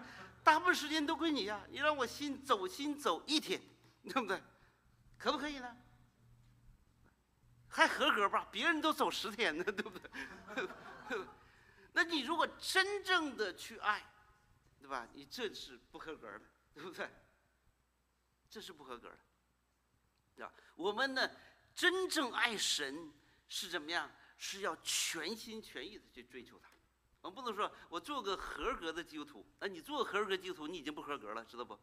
[0.51, 3.63] 大部分时间都归你呀，你让我心走心走一天，
[4.03, 4.43] 对不对？
[5.17, 5.77] 可不可以呢？
[7.69, 8.49] 还合格吧？
[8.51, 10.11] 别人都走十天呢，对不对？
[11.95, 14.05] 那你如果真正的去爱，
[14.81, 15.07] 对吧？
[15.13, 16.43] 你这是不合格的，
[16.75, 17.09] 对不对？
[18.49, 19.19] 这是不合格的，
[20.35, 20.53] 对吧？
[20.75, 21.31] 我们呢，
[21.77, 23.13] 真正爱神
[23.47, 24.11] 是怎么样？
[24.37, 26.69] 是要全心全意的去追求他。
[27.23, 31.79] 我不能说我做个合格的基督徒，那你做合格基督徒，你已经不合格了，知道不？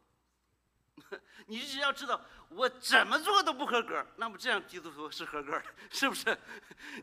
[1.46, 2.20] 你只要知道
[2.50, 6.36] 我怎么做都不合格，那么这样基督徒是合格的， 是不是？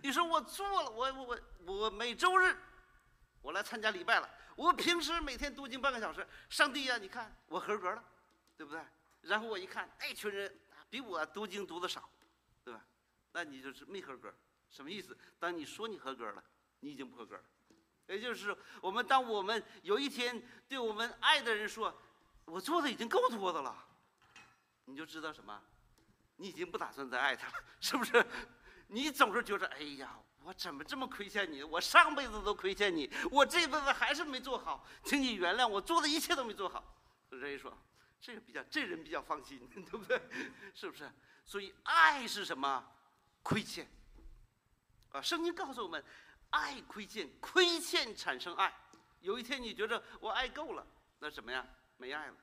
[0.03, 2.57] 你说我做了，我我我我每周日
[3.40, 8.05] 我来参加礼拜了，我平时每天读经半个小时，上帝呀，你看我合格了，
[8.57, 8.83] 对不对？
[9.23, 10.53] 然后我一看那群人
[10.90, 12.11] 比我读经读的少，
[12.64, 12.85] 对吧？
[13.33, 14.35] 那你就是没合格，
[14.70, 15.16] 什么意思？
[15.38, 16.42] 当你说你合格了，
[16.81, 17.44] 你已经不合格了。
[18.07, 21.99] 也就是我们，当我们有一天对我们爱的人说
[22.45, 23.75] ：“我做的已经够多的了”，
[24.85, 25.61] 你就知道什么？
[26.37, 28.25] 你已经不打算再爱他了，是不是？
[28.88, 31.62] 你总是觉得：“哎呀，我怎么这么亏欠你？
[31.62, 36.85] 我上辈子都亏欠你，我这辈子还是没做好，请你原谅我做的一切都没做好。”
[37.31, 37.77] 人一说
[38.21, 40.21] ：“这个比较，这人比较放心， 对不对？
[40.75, 41.11] 是不是？”
[41.47, 42.85] 所以爱是什么？
[43.43, 43.90] 亏欠
[45.12, 45.23] 啊！
[45.23, 46.05] 圣经告诉我们。
[46.55, 48.73] 爱亏欠，亏欠产生爱。
[49.21, 50.87] 有一天你觉得我爱够了，
[51.19, 51.67] 那什么呀？
[51.97, 52.37] 没爱了，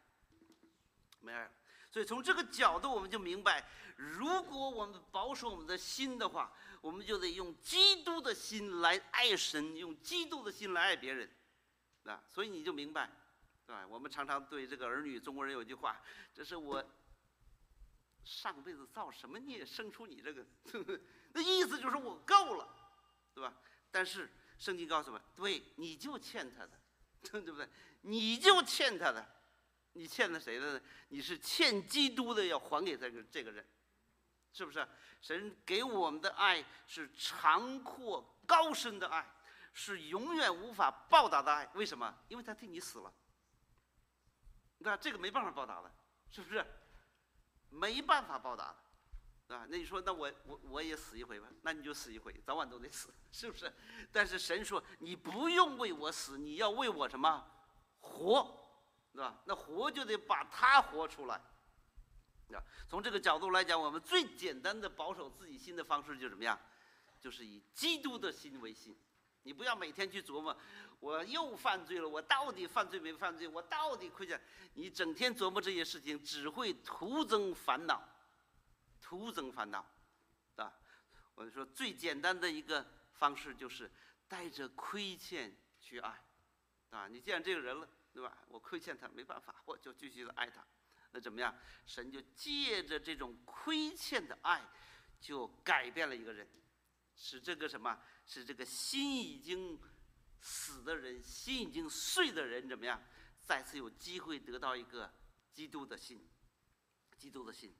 [1.22, 1.52] 没爱了。
[1.90, 11.30] 所以从这个角度，我们就明白，如果我们保守我们的心的话，我们就得用基督的心来爱神，用基督的心来爱别人。
[12.04, 13.10] 啊，所以你就明白，
[13.66, 13.86] 对吧？
[13.88, 16.02] 我们常常对这个儿女，中国人有句话，
[16.34, 16.84] 这是我
[18.26, 20.46] 上辈子造什么孽，生出你这个，
[21.32, 22.68] 那意思就是我够了，
[23.34, 23.54] 对吧？
[23.92, 26.72] 但是圣经告诉我们，对，你就欠他的，
[27.30, 27.68] 对不对？
[28.02, 29.26] 你就欠他的，
[29.94, 30.82] 你欠的谁的呢？
[31.10, 33.68] 你是欠基督的，要还给这个这个人，
[34.54, 34.88] 是不是？
[35.22, 39.30] 神给我们的爱是长阔高深的爱，
[39.74, 41.70] 是永远无法报答的爱。
[41.76, 42.18] 为什么？
[42.28, 43.14] 因为他替你死了。
[44.80, 45.92] 那这个没办法报答的，
[46.32, 46.66] 是不是？
[47.70, 48.76] 没办法报答的。
[49.52, 51.48] 啊，那你说，那我我我也死一回吧？
[51.62, 53.72] 那你就死一回，早晚都得死， 是不是？
[54.12, 57.46] 但是神说，你不用为我死，你要为我什么
[58.00, 58.58] 活，
[59.14, 59.42] 对吧？
[59.46, 61.36] 那活就得把他活出来，
[62.54, 66.58] 啊，从这个角度来讲，我们最简单的保守自己心的方式就是怎么样？
[67.20, 68.98] 就是以基督的心为心。
[69.44, 70.56] 你不要每天去琢磨，
[71.00, 73.48] 我又犯罪了，我到底犯罪没犯罪？
[73.48, 74.40] 我到底亏欠？
[74.76, 78.08] 你整天琢磨这些事情，只会徒增烦恼，
[79.12, 79.86] 徒增烦恼，
[80.56, 80.74] 啊！
[81.36, 83.92] 我们说最简单的一个方式就是
[84.26, 86.24] 带着亏欠去爱，
[86.92, 87.10] 啊！
[87.10, 88.38] 你既然这个人了，对吧？
[88.48, 90.66] 我亏欠他没办法，我就继续的爱他。
[91.12, 91.54] 那怎么样？
[91.86, 94.66] 神就借着这种亏欠的爱，
[95.20, 96.48] 就改变了一个人，
[97.18, 98.02] 使这个什么？
[98.26, 99.78] 使这个心已经
[100.40, 103.04] 死的人，心已经碎的人，怎么样？
[103.42, 105.14] 再次有机会得到一个
[105.52, 106.26] 基督的心，
[107.18, 107.76] 基督的心。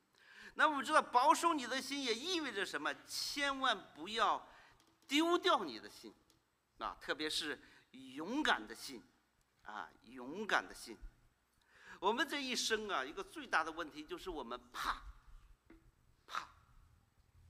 [0.56, 2.94] 那我们知道，保守你的心也意味着什么？
[3.08, 4.48] 千万不要
[5.08, 6.14] 丢掉你的心，
[6.78, 7.60] 啊，特别是
[7.92, 9.02] 勇敢的心，
[9.64, 10.98] 啊，勇敢的心。
[12.00, 15.02] 我们这一生啊，一个最大的问题就是我们怕，
[16.28, 16.48] 怕。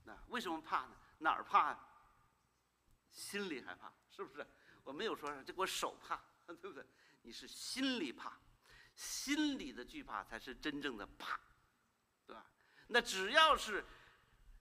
[0.04, 0.96] 那为什么怕呢？
[1.18, 1.78] 哪儿怕？
[3.10, 4.46] 心里害怕，是不是？
[4.84, 6.84] 我没有说这我手怕， 对不对？
[7.22, 8.36] 你是心里怕，
[8.94, 11.38] 心里的惧怕才是真正的怕，
[12.92, 13.82] 那只要是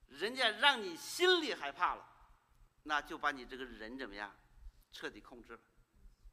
[0.07, 2.07] 人家让你心里害怕了，
[2.83, 4.33] 那就把你这个人怎么样，
[4.91, 5.59] 彻底控制了。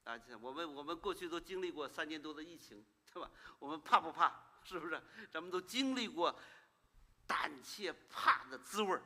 [0.05, 3.29] 啊，我们我们过去都经历过三年多的疫情，对吧？
[3.59, 4.33] 我们怕不怕？
[4.65, 5.03] 是不是？
[5.31, 6.35] 咱们都经历过
[7.27, 9.03] 胆怯怕的滋味儿，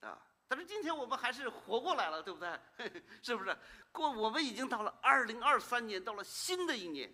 [0.00, 0.20] 啊。
[0.46, 2.60] 但是今天我们还是活过来了，对不对？
[3.22, 3.56] 是不是？
[3.92, 7.12] 过我们已经到了二零二三年，到了新的一年，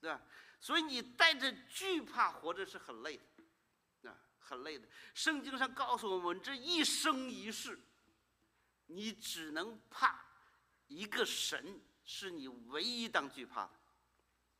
[0.00, 0.20] 对吧？
[0.60, 3.22] 所以你带着惧怕活着是很累的，
[4.50, 4.88] 很累的。
[5.14, 7.78] 圣经上告诉我们，这一生一世，
[8.86, 10.20] 你只能怕
[10.88, 13.70] 一个神，是你唯一当惧怕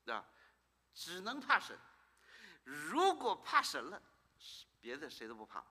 [0.04, 0.24] 的，啊？
[0.94, 1.76] 只能怕神。
[2.62, 4.00] 如果怕神了，
[4.80, 5.64] 别的谁都不怕。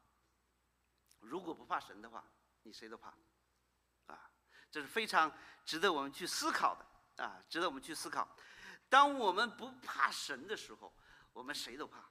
[1.20, 2.22] 如果不怕神的话，
[2.64, 3.14] 你谁都怕，
[4.08, 4.30] 啊，
[4.70, 5.32] 这是非常
[5.64, 8.36] 值得我们去思考的啊，值得我们去思考。
[8.90, 10.94] 当我们不怕神的时候，
[11.32, 12.10] 我们谁都怕。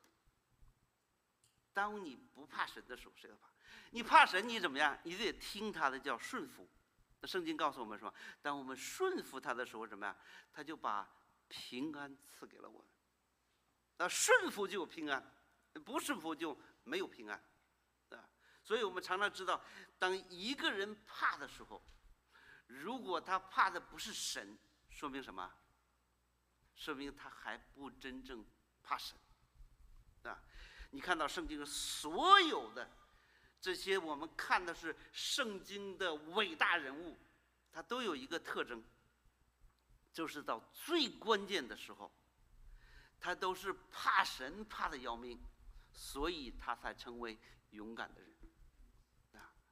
[1.79, 3.49] 当你不怕神的时候，谁都怕。
[3.93, 4.99] 你怕神，你怎么样？
[5.05, 6.69] 你得听他的，叫顺服。
[7.21, 8.13] 那圣经告诉我们说，
[8.43, 10.17] 当我们顺服他的时候，怎么样？
[10.53, 11.09] 他就把
[11.47, 12.89] 平安赐给了我们。
[13.97, 15.25] 那顺服就有平安，
[15.85, 17.41] 不顺服就没有平安。
[18.11, 18.29] 啊
[18.65, 19.63] 所以我们常常知道，
[20.01, 21.81] 当一个人怕的时候，
[22.67, 24.59] 如果他怕的不是神，
[24.91, 25.55] 说明什么？
[26.75, 28.45] 说明他还不真正
[28.83, 29.17] 怕神，
[30.91, 32.89] 你看到圣经所有的
[33.61, 37.17] 这些，我们看的是圣经的伟大人物，
[37.73, 38.83] 他都有一个特征，
[40.13, 42.11] 就是到最关键的时候，
[43.21, 45.39] 他都是怕神怕的要命，
[45.93, 47.39] 所以他才成为
[47.71, 48.29] 勇敢的人。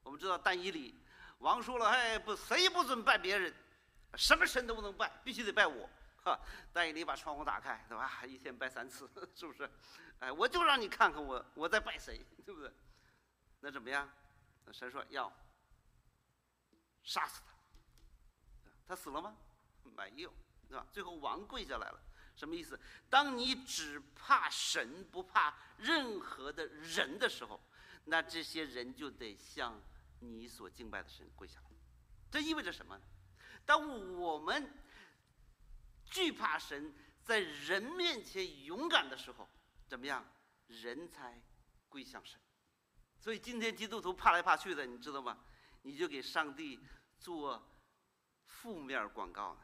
[0.02, 0.94] 我们知道但以理，
[1.38, 3.52] 王说了，哎，不，谁不准拜别人，
[4.14, 5.90] 什么神都不能拜，必须得拜我。
[6.22, 6.38] 哈，
[6.72, 8.24] 但以理把窗户打开，对吧？
[8.24, 9.68] 一天拜三次， 是不是？
[10.20, 12.72] 哎，我就让你看看我我在拜谁，对不对？
[13.60, 14.10] 那怎么样？
[14.64, 15.32] 那神说要
[17.02, 17.52] 杀死他。
[18.88, 19.36] 他死了吗？
[19.82, 20.32] 没有，
[20.68, 20.86] 对吧？
[20.92, 22.00] 最后王跪下来了，
[22.36, 22.78] 什么意思？
[23.10, 27.60] 当你只怕神，不怕任何的人的时候，
[28.04, 29.80] 那这些人就得向。
[30.18, 31.66] 你所敬拜的神跪下来，
[32.30, 32.98] 这意味着什么？
[33.66, 34.72] 当我们
[36.06, 36.90] 惧怕神，
[37.22, 39.46] 在人面前勇敢的时候，
[39.86, 40.24] 怎么样？
[40.66, 41.40] 人才
[41.88, 42.40] 归向神。
[43.18, 45.38] 所以今天基督徒怕来怕去的，你知道吗？
[45.82, 46.80] 你就给上帝
[47.18, 47.62] 做
[48.44, 49.60] 负面广告呢，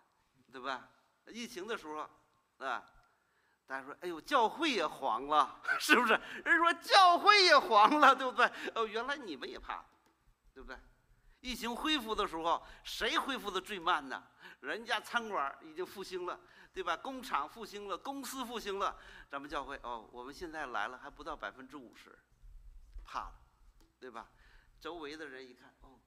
[0.53, 0.89] 对吧？
[1.27, 1.99] 疫情的时候，
[2.59, 2.89] 啊，
[3.67, 6.13] 大家说：“哎呦，教会也黄了， 是不是？”
[6.45, 9.85] 人说：“教会也黄了，对不对？”哦，原来你们也怕。
[10.55, 10.79] 对不对？
[11.41, 14.23] 疫情恢复的时候，谁恢复的最慢呢？
[14.63, 16.41] 人家餐馆已经复兴了，
[16.73, 16.97] 对吧？
[16.97, 18.97] 工厂复兴了，公司复兴了，
[19.29, 22.17] 咱们教会哦，我们现在来了还不到百分之五十，
[23.05, 23.35] 怕了，
[23.99, 24.31] 对吧？
[24.81, 25.99] 周围的人一看，哦，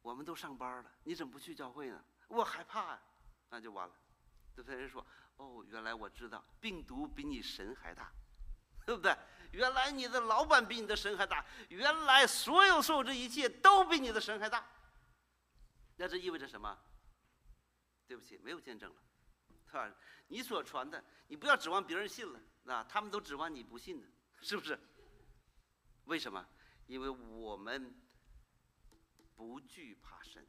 [0.00, 2.02] 我们都上班了，你怎么不去教会呢？
[2.28, 3.02] 我害怕呀，
[3.50, 3.94] 那就完了。
[4.54, 4.78] 对不对？
[4.78, 8.12] 人说，哦，原来我知道，病毒比你神还大，
[8.84, 9.16] 对不对？
[9.50, 14.62] 原来你的老板比你的神还大，原来所有受这一切都比你的神还大。
[15.96, 16.78] 那这意味着什么？
[18.12, 18.96] 对不起，没有见证了，
[19.64, 19.90] 是吧？
[20.28, 24.06] 你所传的，你不要指望别人信了，啊，他们都指望你不信的，
[24.42, 24.78] 是不是？
[26.04, 26.46] 为什么？
[26.88, 27.94] 因为我们
[29.34, 30.46] 不惧怕神，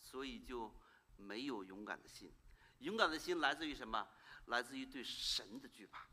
[0.00, 0.74] 所以就
[1.18, 2.32] 没有勇敢的心。
[2.78, 4.08] 勇敢的心来自于什么？
[4.46, 6.06] 来自于对神的惧怕。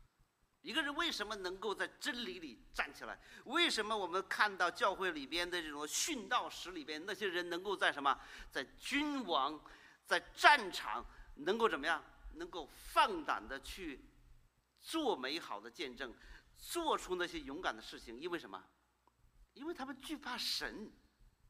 [0.60, 3.18] 一个人为什么能够在真理里站起来？
[3.46, 9.58] 为什么我们看到教会里边的这种殉道史里边，那些人能够在什么，在君王，
[10.10, 12.02] 在战场能够怎么样？
[12.34, 14.00] 能够放胆的去
[14.80, 16.12] 做美好的见证，
[16.56, 18.18] 做出那些勇敢的事情？
[18.18, 18.60] 因为什么？
[19.52, 20.90] 因为他们惧怕神，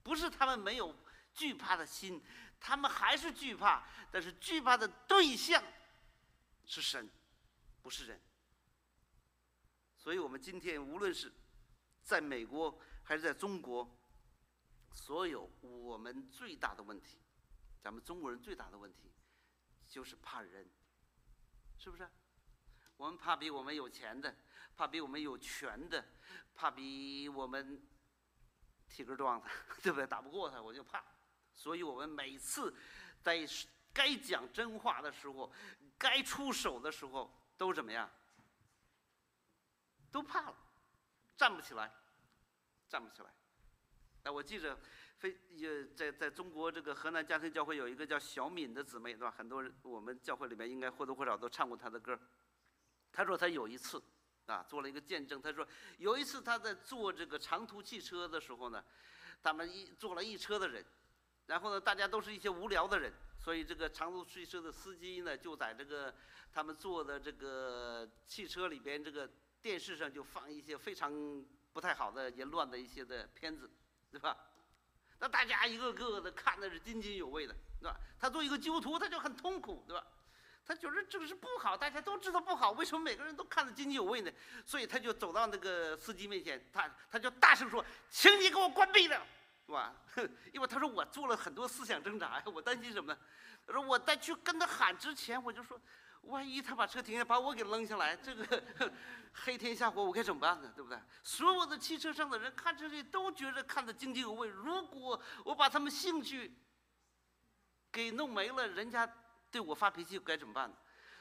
[0.03, 0.95] 不是他们没有
[1.33, 2.23] 惧怕的心，
[2.61, 5.63] 他们还是惧怕，但是惧怕的对象
[6.67, 7.09] 是神，
[7.81, 8.21] 不是人。
[9.97, 11.33] 所以我们今天无论是
[12.03, 13.89] 在美国还是在中国，
[14.93, 17.17] 所有我们最大的问题，
[17.83, 19.13] 咱们中国人最大的问题，
[19.89, 20.69] 就是怕人，
[21.79, 22.09] 是不是？
[22.97, 24.37] 我们怕比我们有钱的，
[24.77, 26.07] 怕比我们有权的，
[26.55, 27.83] 怕比我们
[28.89, 29.49] 体格壮的，
[29.83, 30.07] 对不对？
[30.07, 31.03] 打不过他，我就怕。
[31.55, 32.75] 所以我们每次
[33.23, 33.47] 在
[33.93, 35.53] 该讲真话的时候，
[35.99, 38.11] 该出手的时候，都怎么样？
[40.13, 40.57] 都怕了，
[41.37, 41.91] 站不起来，
[42.89, 43.33] 站不起来。
[44.23, 44.79] 那我记着，
[45.21, 49.31] 非也在在中国这个河南家庭教会有一个叫小敏的姊妹，对吧？
[49.31, 52.19] 很多人我们教会里面应该或多或少都唱过她的歌。
[53.13, 54.03] 她说她有一次
[54.47, 55.41] 啊，做了一个见证。
[55.41, 55.65] 她说
[55.99, 58.85] 有一次她在坐这个长途汽车的时候呢，
[59.43, 60.85] 他们一坐了一车的人，
[61.47, 66.15] 然后呢，大家都是一些无聊的人，所以这个长途汽车的司机呢，就在这个
[66.53, 69.31] 他们坐的这个汽车里边这个。
[69.63, 71.13] 电视上就放一些非常
[71.75, 73.71] 不太好的、淫乱的一些的片子，
[74.11, 74.35] 对吧？
[75.21, 77.97] 那大家一个个的看的是津津有味的，对吧？
[78.19, 80.05] 他做一个基督徒，他就很痛苦，对吧？
[80.67, 84.33] 他觉得这个是不好，大家都知道不好，为什么每个人都看得津津有味呢？
[84.65, 89.27] 所以他就走到那个司机面前，他他就大声说：“请你给我关闭了，
[89.67, 89.95] 是吧？”
[90.53, 93.19] 因为他说我做了很多思想挣扎呀，我担心什么呢？
[93.67, 95.79] 他说我在去跟他喊之前，我就说。
[96.23, 98.63] 万一他把车停下，把我给扔下来，这个
[99.33, 100.71] 黑天下火，我该怎么办呢？
[100.77, 100.99] 对不对？
[101.23, 104.49] 所有的汽车上的人看这些都觉得看得津津有味。
[104.49, 106.55] 如果我把他们兴趣
[107.91, 109.11] 给弄没了，人家
[109.51, 110.77] 对我发脾气该怎么办呢？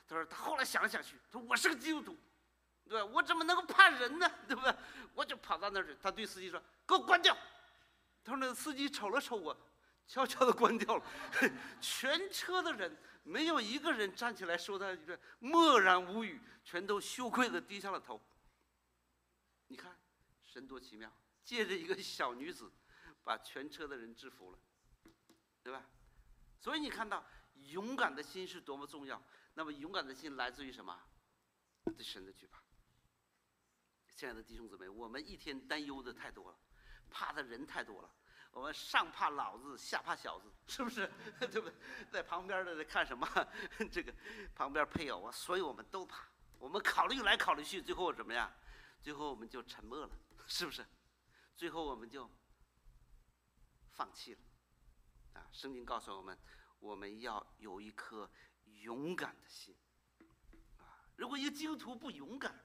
[0.08, 2.18] 他说他后来想了想去，他说我是个基督徒，
[2.88, 3.06] 对吧？
[3.14, 4.30] 我怎么能够怕人呢？
[4.48, 4.76] 对不对？
[5.14, 7.36] 我就跑到那儿去，他对司机说：“给我关掉。”
[8.24, 9.56] 他说那司机瞅了瞅我，
[10.08, 11.04] 悄悄地关掉了。
[11.80, 12.96] 全车的人。
[13.24, 18.20] 没有一个人站起来说他一个默然无语，全都羞愧的低下了头。
[19.68, 20.00] 你看，
[20.44, 21.12] 神多奇妙，
[21.44, 22.72] 借着一个小女子，
[23.24, 24.60] 把全车的人制服了，
[25.62, 25.86] 对吧？
[26.60, 27.24] 所以你看到
[27.68, 29.22] 勇敢的心是多么重要。
[29.54, 31.00] 那么勇敢的心来自于什么？
[31.84, 32.64] 对神的惧怕。
[34.16, 36.58] 亲爱的弟兄姊妹，我们一天担忧的太多了，
[37.10, 38.10] 怕的人太多了。
[38.52, 41.10] 我们上怕老子，下怕小子， 是不是？
[41.40, 41.74] 对不对？
[42.12, 43.28] 在旁边的在看什么？
[43.92, 44.14] 这个
[44.56, 46.28] 旁边配偶啊，所以我们都怕。
[46.58, 48.52] 我们考虑来考虑去，最后怎么样？
[49.02, 50.10] 最后我们就沉默了，
[50.48, 50.86] 是不是？
[51.56, 52.30] 最后我们就
[53.92, 54.40] 放弃了。
[55.34, 56.38] 啊，圣经告诉我们，
[56.80, 58.30] 我们要有一颗
[58.82, 59.74] 勇敢的心。
[60.80, 62.60] 啊，如果一个基督徒不勇敢，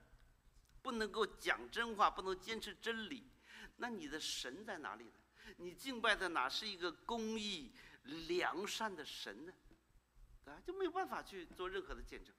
[0.82, 3.30] 不能够讲真话，不能坚持真理，
[3.76, 5.12] 那你的神在哪里呢？
[5.56, 7.72] 你敬拜的哪是一个公义
[8.28, 9.52] 良善的神呢？
[10.46, 12.34] 啊，就没有办法去做任何的见证。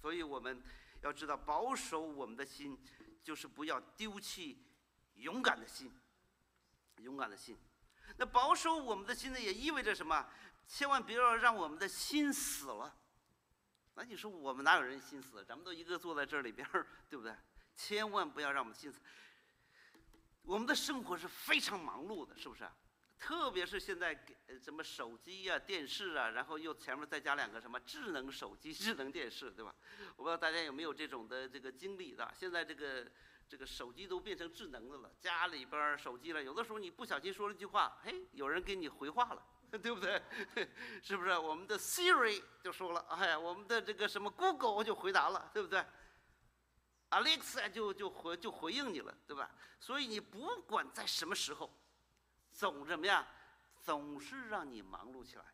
[0.00, 0.62] 所以我们
[1.02, 2.78] 要知道，保守我们的心，
[3.22, 4.62] 就是不要丢弃
[5.14, 5.92] 勇敢的心。
[6.98, 7.56] 勇敢的心，
[8.18, 10.28] 那保守我们的心呢，也意味着什么？
[10.66, 12.94] 千万不要让我们的心死了。
[13.94, 15.42] 那你说我们哪有人心死？
[15.42, 16.68] 咱们都一个坐在这里边，
[17.08, 17.34] 对不对？
[17.74, 19.00] 千万不要让我们心死。
[20.50, 22.68] 我们的生活是非常忙碌的，是不是？
[23.16, 29.72] 特别是现在给什么手机啊、电视啊，然后又前面再加两个什么智能手机、智能电视，对吧？
[30.16, 32.28] 我不知道大家有没有这种的这个经历的。
[32.34, 33.06] 现在这个
[33.48, 39.46] 这个手机都变成智能的了，家里边手机了，有的时候你不小心说了一句话，嘿，有人给你回话了，
[39.80, 40.20] 对不对？
[41.00, 41.38] 是不是？
[41.38, 45.86] 我们的 Siri 就说了，哎呀，我们的这个什么 Google 就回答了，对不对
[47.10, 49.50] ？Alexa 就就回就回应你了，对吧？
[49.78, 51.70] 所以你不管在什么时候，
[52.52, 53.26] 总怎么样，
[53.82, 55.44] 总是让你忙碌起来，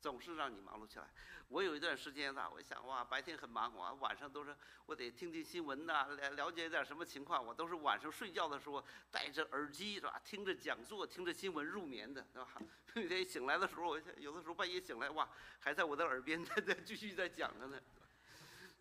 [0.00, 1.08] 总是让你忙碌起来。
[1.48, 7.44] 我有一段时间呢，我想哇，白天很忙，我晚上都是我得听听新闻呐，了了解点什么情况。
[7.44, 12.48] 我都是晚上睡觉的时候戴着耳机是吧，听着讲座，听着新闻入眠的，是吧？
[12.94, 15.28] 每天醒来的时候，我有的时候半夜醒来哇，
[15.60, 17.78] 还在我的耳边 在在继续在讲着呢。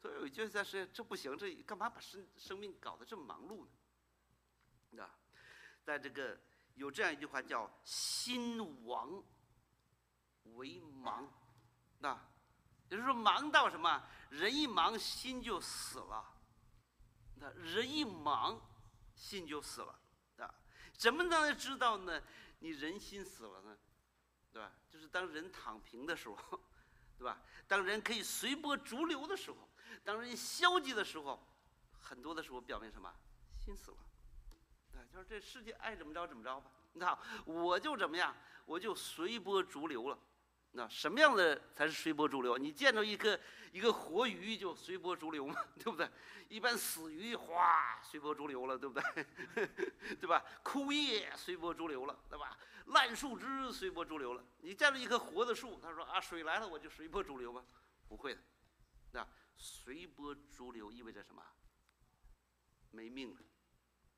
[0.02, 3.68] 所以我就在说，这不行，这干嘛把生生命搞得这么忙碌
[4.90, 5.04] 呢？
[5.04, 5.16] 啊，
[5.84, 6.40] 在这个
[6.74, 9.24] 有这样一句话叫“心亡
[10.56, 11.32] 为忙”，
[12.00, 12.20] 那，
[12.90, 14.04] 也就是说忙到什么？
[14.32, 16.34] 人一忙，心就死了，
[17.36, 18.60] 那人一忙，
[19.14, 20.02] 心就死了，
[20.38, 20.52] 啊，
[20.94, 22.24] 怎么能知道呢？
[22.58, 23.78] 你人心死了呢，
[24.52, 24.72] 对吧？
[24.90, 26.60] 就是当人躺平的时候，
[27.20, 27.40] 对吧？
[27.68, 29.70] 当人可以随波逐流的时候，
[30.04, 31.42] 当人消极的时候，
[32.00, 33.14] 很多的时候表明什么？
[33.60, 33.98] 心死了，
[34.92, 36.72] 对，就是这世界爱怎么着怎么着吧。
[36.94, 38.36] 你看，我就怎么样，
[38.66, 40.18] 我就随波逐流了。
[40.74, 42.58] 那什么样的才是随波逐流？
[42.58, 43.40] 你见到一个
[43.74, 46.10] 一个活鱼就随波逐流嘛，对不对？
[46.48, 49.28] 一般死鱼哗随波逐流了，对不对？
[50.16, 50.44] 对吧？
[50.64, 52.58] 枯叶随波逐流了，对吧？
[52.88, 54.44] 烂树枝随波逐流了。
[54.62, 57.64] 你见到一棵活的树，他说啊，水来了我就随波逐流吗？
[58.08, 58.42] 不会的，
[59.12, 59.28] 那
[59.62, 61.46] 随波逐流意味着什么？
[62.90, 63.40] 没命了，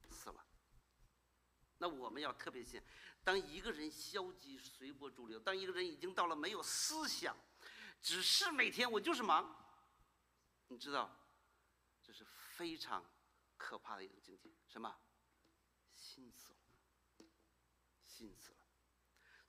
[0.09, 0.45] 死了。
[1.77, 2.81] 那我们要特别信。
[3.25, 7.35] 当一个人消极随波逐流，当一个人已经到了没有思想，
[8.01, 9.53] 只是每天我就是忙，
[10.69, 11.13] 你知道，
[12.01, 13.05] 这是非常
[13.57, 14.49] 可怕的一种境界。
[14.67, 14.97] 什么？
[15.93, 16.55] 心死，
[18.05, 18.52] 心死。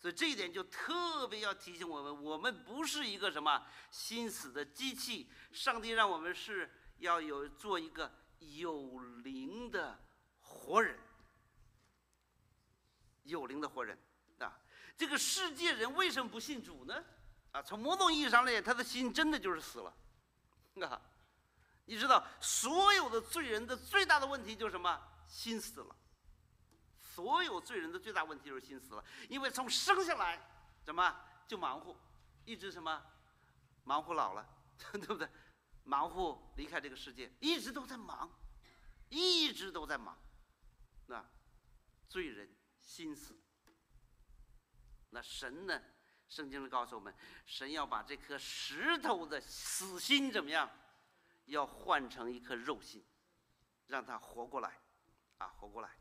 [0.04, 5.30] 所以这一点就特别要提醒我们：我们不是一个什么心死的机器。
[5.50, 9.98] 上帝让我们是要有做一个有灵的
[10.42, 10.98] 活人。
[13.22, 13.98] 有灵的活人，
[14.40, 14.60] 啊，
[14.94, 17.02] 这个世界人为什么不信主呢？
[17.52, 19.94] 啊，从某种意义上来讲，他的心真的就是死了，
[20.86, 21.00] 啊，
[21.86, 25.00] 你知道，所有的罪人的最大的问题就是什么？
[25.26, 25.96] 心死了。
[27.14, 30.40] 所有罪人的最大问题就是心死了，因为从生下来，
[30.82, 31.14] 怎么
[31.46, 31.96] 就忙活，
[32.44, 33.02] 一直什么，
[33.84, 34.44] 忙活老了，
[34.92, 35.28] 对不对？
[35.84, 38.30] 忙活离开这个世界，一直都在忙，
[39.10, 40.18] 一直都在忙，
[41.06, 41.24] 那
[42.08, 42.48] 罪人。
[42.76, 43.34] 心死。
[45.08, 45.80] 那神呢？
[46.28, 47.14] 圣经里告诉我们，
[47.46, 50.70] 神要把这颗石头的死心怎么样？
[51.46, 53.02] 要换成一颗肉心，
[53.86, 54.78] 让它活过来，
[55.38, 55.96] 啊，活过来。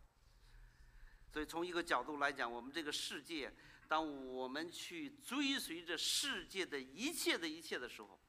[1.34, 3.52] 所以从一个角度来讲，我们这个世界，
[3.88, 8.22] 当我们去追随着世界的一切的一切的时候，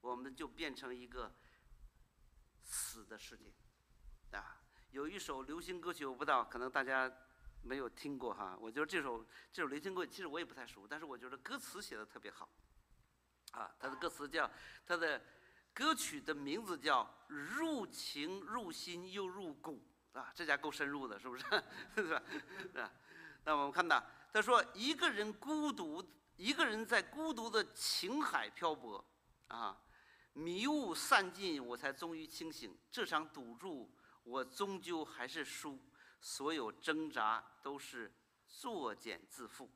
[0.00, 1.36] 我们就变成一个
[2.64, 3.52] 死的世界，
[4.36, 4.62] 啊。
[4.90, 7.12] 有一首流行歌曲，我不知道，可能大家。
[7.62, 9.22] 没有听过哈，我觉得这首
[9.52, 12.48] 这首流行歌其实我也不太熟，但是我觉得歌词写的特别好，
[13.50, 14.50] 啊，它的歌词叫
[14.86, 15.22] 它的
[15.74, 21.44] 歌曲的名字叫入情入心又入骨啊，这家够深入的，是不是？
[21.96, 22.22] 是吧？
[22.76, 22.90] 啊，
[23.44, 26.04] 那我们看到他说一个人孤独，
[26.36, 29.04] 一个人在孤独的情海漂泊
[29.48, 29.80] 啊，
[30.32, 33.90] 迷雾散尽，我才终于清醒，这场赌注
[34.24, 35.78] 我终究还是输。
[36.22, 38.12] 所有挣扎都是
[38.46, 39.66] 作茧自缚，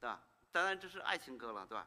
[0.00, 0.24] 对吧？
[0.50, 1.86] 当然这是爱情歌了，对吧？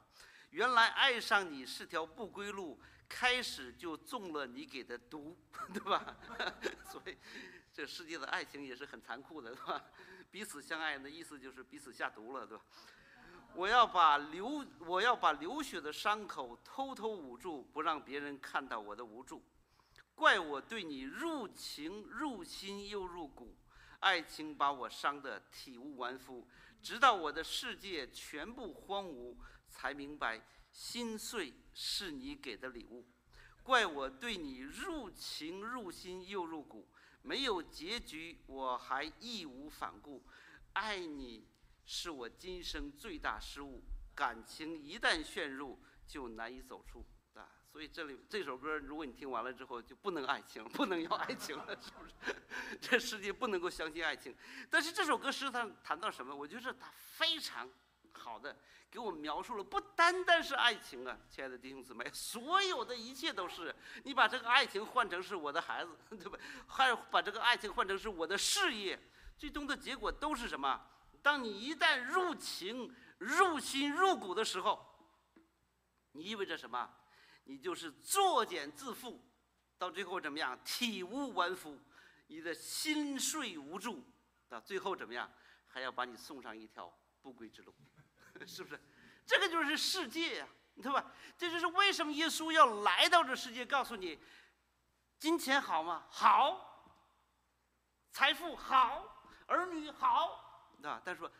[0.52, 2.80] 原来爱上你是条不归路，
[3.10, 5.36] 开始就中了你给的毒，
[5.74, 6.16] 对吧？
[6.92, 7.18] 所以
[7.76, 9.84] 这世界的爱情也是很残酷的，对吧？
[10.32, 12.64] 彼此相爱的意思就是彼此下毒了，对吧？
[13.54, 19.44] 我要把流我要把流血的伤口偷偷捂住，不让别人看到我的无助。
[20.14, 23.58] 怪我对你入情入心又入骨。
[24.00, 26.48] 爱情把我伤得体无完肤，
[26.82, 29.36] 直到我的世界全部荒芜，
[29.68, 33.06] 才明白心碎是你给的礼物。
[33.64, 36.88] 怪我对你入情入心又入骨，
[37.26, 40.24] 没有结局我还义无反顾。
[40.74, 41.44] 爱你
[41.84, 43.82] 是我今生最大失误，
[44.14, 47.04] 感情一旦陷入就难以走出。
[47.34, 52.36] 啊所以这里这首歌，如果你听完了之后，就不能爱情， 不能要爱情了，是不是？
[52.80, 54.34] 这世界不能够相信爱情。
[54.70, 56.34] 但是这首歌实际上谈到什么？
[56.34, 57.68] 我觉得它非常
[58.26, 58.58] 好的
[58.90, 63.74] 给我描述了，不单单是爱情啊，亲爱的弟兄姊妹， 所有的一切都是。
[64.04, 66.40] 你把这个爱情换成是我的孩子， 对吧？
[66.66, 69.00] 还把这个爱情换成是我的事业，
[69.38, 70.82] 最终的结果都是什么？
[71.22, 74.84] 当你一旦入情、入心、入骨的时候，
[76.14, 76.90] 你意味着什么？
[77.44, 79.20] 你就是作茧自缚，
[79.78, 80.60] 到最后怎么样？
[80.66, 81.80] 体无完肤，
[82.26, 84.04] 你的心碎无助，
[84.50, 85.32] 到最后怎么样？
[85.68, 87.76] 还要把你送上一条不归之路，
[88.46, 88.80] 是不是？
[89.26, 90.48] 这个就是世界呀，
[90.82, 91.12] 对吧？
[91.38, 94.20] 这就是为什么耶稣要来到这世界，告诉你，
[95.18, 96.06] 金钱好吗？
[96.10, 97.02] 好，
[98.12, 101.02] 财富好，儿女好，对吧？
[101.04, 101.32] 但是说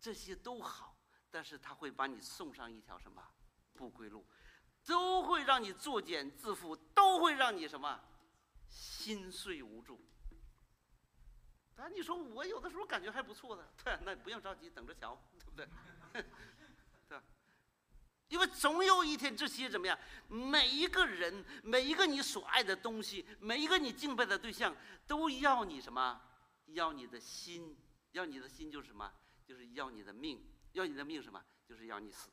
[0.00, 0.96] 这些都好，
[1.30, 3.22] 但是他会把你送上一条什么
[3.74, 4.26] 不归路？
[4.84, 8.00] 都会让你作茧自缚，都会让你什么
[8.68, 10.00] 心碎无助。
[11.76, 15.68] 啊，你说我有的时候感觉还不错的，对， 那不用着急，等着瞧，对不对？
[17.08, 17.24] 对吧？
[18.28, 19.98] 因为总有一天这些怎么样？
[20.28, 24.74] 每一个人，每一个你所爱的东西，每一个你敬拜的对象，
[25.06, 26.20] 都要你什么？
[26.66, 27.76] 要你的心，
[28.12, 29.12] 要你的心就是什么？
[29.44, 30.42] 就是要你的命，
[30.72, 31.44] 要你的命什么？
[31.66, 32.30] 就是要你死。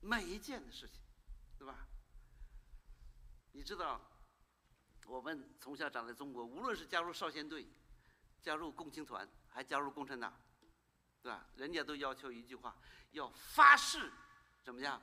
[0.00, 1.00] 每一件的事情，
[1.56, 1.86] 对吧？
[3.52, 4.00] 你知道，
[5.06, 7.68] 我们从小长在中国，无论是加入少先队，
[8.40, 10.34] 加入共青团，还加入共产党，
[11.22, 11.46] 对吧？
[11.56, 12.76] 人家都要求一句话：
[13.12, 14.10] 要发誓。
[14.62, 15.02] 怎么样？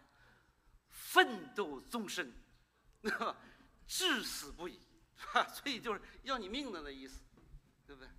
[0.89, 2.33] 奋斗终身，
[3.87, 4.79] 至死不渝，
[5.15, 5.47] 是吧？
[5.51, 7.21] 所以就是要你命的那意思，
[7.85, 8.09] 对不对？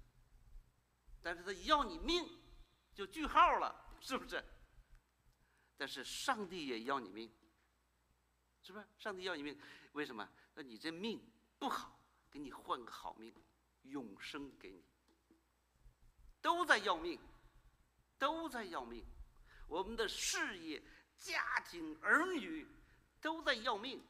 [1.22, 2.38] 但是他要你命，
[2.94, 4.42] 就句号了，是不是？
[5.76, 7.30] 但是上帝也要你命，
[8.62, 8.86] 是不是？
[8.98, 9.58] 上帝要你命，
[9.92, 10.28] 为什么？
[10.54, 11.20] 那你这命
[11.58, 11.98] 不好，
[12.30, 13.34] 给你换个好命，
[13.82, 14.84] 永生给你。
[16.42, 17.18] 都在要命，
[18.20, 19.04] 都在要命，
[19.66, 20.80] 我们的事业。
[21.16, 22.66] 家庭儿女
[23.20, 24.02] 都在要命，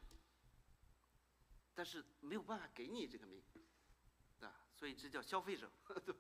[1.75, 3.43] 但是没有办法给你这个命，
[4.43, 5.69] 啊，所以这叫消费者。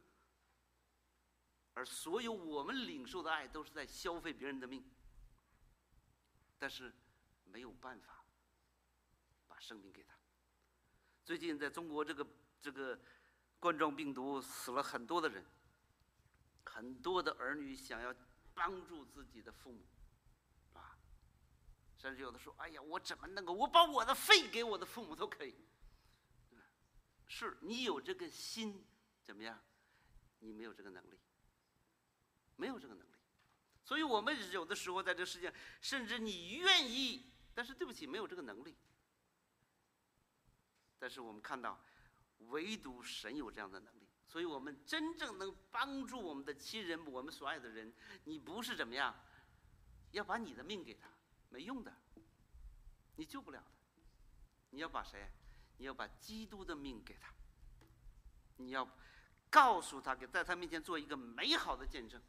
[1.75, 4.85] 而所有我们领受的爱都是在消费别人的命，
[6.59, 6.93] 但是
[7.45, 8.25] 没有办法
[9.47, 10.19] 把生命给他。
[11.25, 12.27] 最近在中国，这个
[12.61, 13.01] 这个
[13.61, 15.47] 冠状病毒死了很多的人，
[16.65, 18.15] 很多的儿女想要
[18.55, 19.87] 帮助自己的父母。
[21.97, 23.53] 甚至有的说：“哎呀，我怎么能够？
[23.53, 25.55] 我把我的肺给我的父母都可以。”
[27.29, 28.87] 是你有这个心，
[29.23, 29.63] 怎么样？
[30.39, 31.21] 你没有这个能力，
[32.57, 33.13] 没有这个能力。
[33.85, 35.53] 所以我们有的时候在这世界，
[35.83, 38.75] 甚至你愿意，但是对不起，没有这个能力。
[40.99, 41.79] 但是我们看到，
[42.39, 44.00] 唯独神有这样的能力。
[44.31, 47.93] 所以我们真正能帮助我们的亲人，我们所爱的人，
[48.27, 49.13] 你不是怎么样，
[50.13, 51.09] 要把你的命给他。
[51.49, 51.93] 没用的，
[53.17, 53.67] 你救不了的。
[54.71, 55.29] 你要把谁？
[55.79, 57.35] 你要把基督的命给他。
[58.59, 58.89] 你要
[59.51, 62.23] 告诉他，给在他面前做一个美好的见证。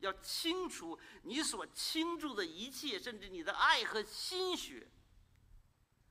[0.00, 4.86] 要清楚你所倾注的一切，甚至你的爱和心血。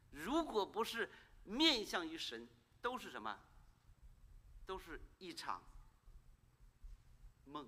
[0.10, 1.12] 如果不是
[1.44, 2.50] 面向于神，
[2.82, 3.40] 都是什么？
[4.68, 5.64] 都是一场
[7.46, 7.68] 梦，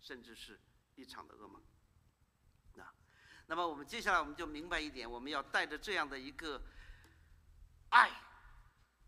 [0.00, 0.58] 甚至是
[0.96, 1.62] 一场的噩梦。
[2.72, 2.92] 那
[3.46, 6.60] 那么我们接下来我们就明白一点，我们要带着这样的一个
[7.90, 8.10] 爱，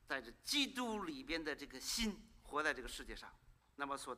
[0.06, 3.34] 带着基督里边的这个心活在这个世界上。
[3.76, 4.16] 那么说，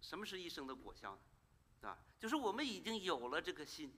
[0.00, 1.88] 什么是一生的果效呢？
[1.88, 3.96] 啊，就是我们已经有了这个心。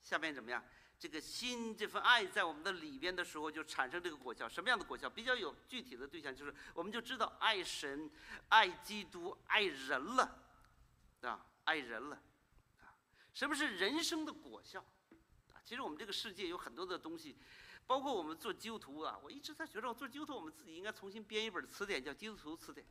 [0.00, 0.64] 下面怎么样？
[1.02, 4.48] 这个心这份爱在我们的里边的时候，就产生这个果效。
[4.48, 5.10] 什么样的果效？
[5.10, 8.08] 比较有具体的对象，就是我们就知道爱神、
[8.50, 10.38] 爱基督、爱人了，
[11.22, 12.22] 啊，爱人了。
[12.78, 12.94] 啊
[13.34, 14.78] 什么是人生的果效？
[15.52, 17.36] 啊，其实我们这个世界有很多的东西，
[17.84, 22.86] 包括我们做基督徒啊，我一直在觉得，做基督徒，我们自己应该重新编一本词典，叫《基督徒词典》，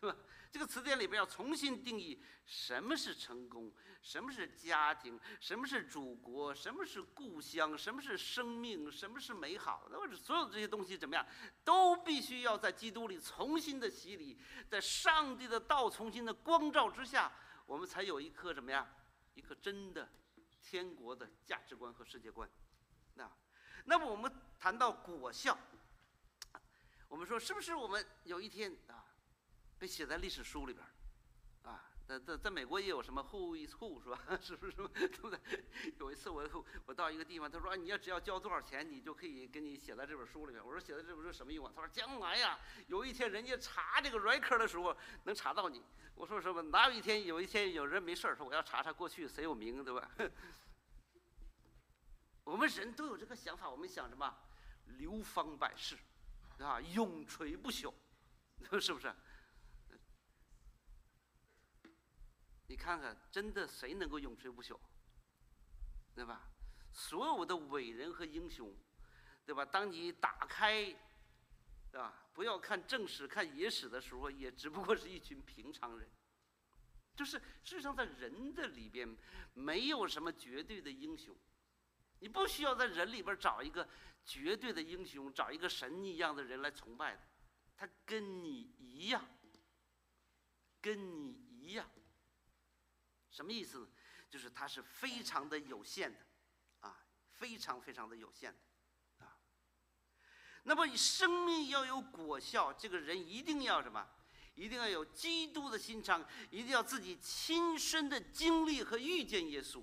[0.00, 0.16] 对吧？
[0.50, 3.72] 这个词典里边要重新定义什么是成功，
[4.02, 9.86] 什么是家庭，什么是祖国，什么是故乡，什么是生命，什么是美好。
[9.90, 11.24] 那么所有这些东西怎么样，
[11.62, 14.38] 都必须要在基督里重新的洗礼，
[14.68, 17.30] 在上帝的道重新的光照之下，
[17.66, 18.88] 我们才有一颗怎么样？
[19.34, 20.08] 一个真的
[20.60, 22.50] 天国的价值观和世界观，
[23.14, 23.30] 那，
[23.84, 25.56] 那么我们谈到果效，
[27.06, 28.99] 我们说是不是我们有一天啊，
[29.80, 30.86] 被写在历史书里边
[31.62, 31.90] 啊？
[32.06, 34.20] 在在在美国也有什么 Who is Who 是吧？
[34.42, 34.76] 是不是？
[34.76, 35.40] 对不对？
[35.98, 36.46] 有一次我
[36.84, 40.62] 我到一个地方，他说你要只要交多少钱，你就可以给你写在这本书里面。
[40.62, 41.72] 我说写在这本书什么用啊？
[41.74, 42.58] 他说将来呀，
[42.88, 45.82] 有一天人家查这个 record 的时候能查到你。
[46.14, 46.60] 我说什么？
[46.64, 50.10] 哪有一天有一天有人没事儿说我要查查过去谁有名，对吧？
[52.44, 54.36] 我们人都有这个想法，我们想什么？
[54.98, 55.96] 流芳百世，
[56.58, 57.94] 啊，永垂不朽，
[58.80, 59.14] 是不是？
[62.70, 64.78] 你看看，真的谁能够永垂不朽？
[66.14, 66.48] 对吧？
[66.92, 68.72] 所有的伟人和英雄，
[69.44, 69.64] 对吧？
[69.64, 70.84] 当你打开。
[71.90, 76.08] 对吧，不要看正史、看野史的时候，也只不过是一群平常人。
[77.16, 79.16] 就是事实上，在人的里边，
[79.54, 81.36] 没有什么绝对的英雄。
[82.20, 83.88] 你不需要在人里边找一个
[84.24, 87.16] 绝对的英雄，找一个神一样的人来崇拜
[87.76, 87.84] 他。
[87.84, 89.28] 他跟你一样，
[90.80, 91.90] 跟你一样。
[93.30, 93.88] 什么意思呢？
[94.28, 96.18] 就是它是非常的有限的，
[96.80, 99.24] 啊，非常非常的有限的。
[99.24, 99.36] 啊
[100.64, 104.06] 那么，生命要有果效，这个人一定要什么？
[104.54, 109.82] 一定要有基督的心肠，一定要自己亲身的经历和遇见耶稣。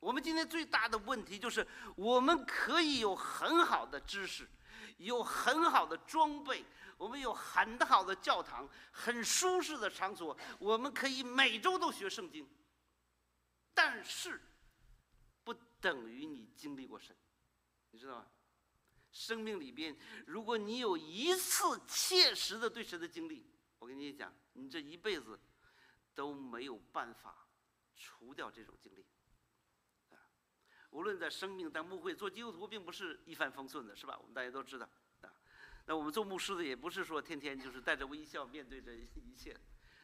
[0.00, 4.48] 我们今天最大的问题就是，我们可以有很好的知识，
[4.98, 6.64] 有很好的装备，
[6.96, 12.48] 我们有很好的教堂，很舒适的场所，我们可以每周都学圣经。
[13.74, 14.40] 但是，
[15.44, 17.14] 不等于你经历过神，
[17.90, 18.26] 你知道吗？
[19.12, 23.46] 生命里边，如果你有一次切实的对神的经历，
[23.78, 25.38] 我跟你讲，你这一辈子
[26.14, 27.46] 都没有办法
[27.94, 29.06] 除掉这种经历。
[30.90, 34.16] 无论在生命当牧会做基督徒，并不是一帆风顺的，是吧？
[34.18, 34.88] 我们大家都知道。
[35.86, 39.58] 那我们做牧师的也不是说天天就是带着微笑面对着一切。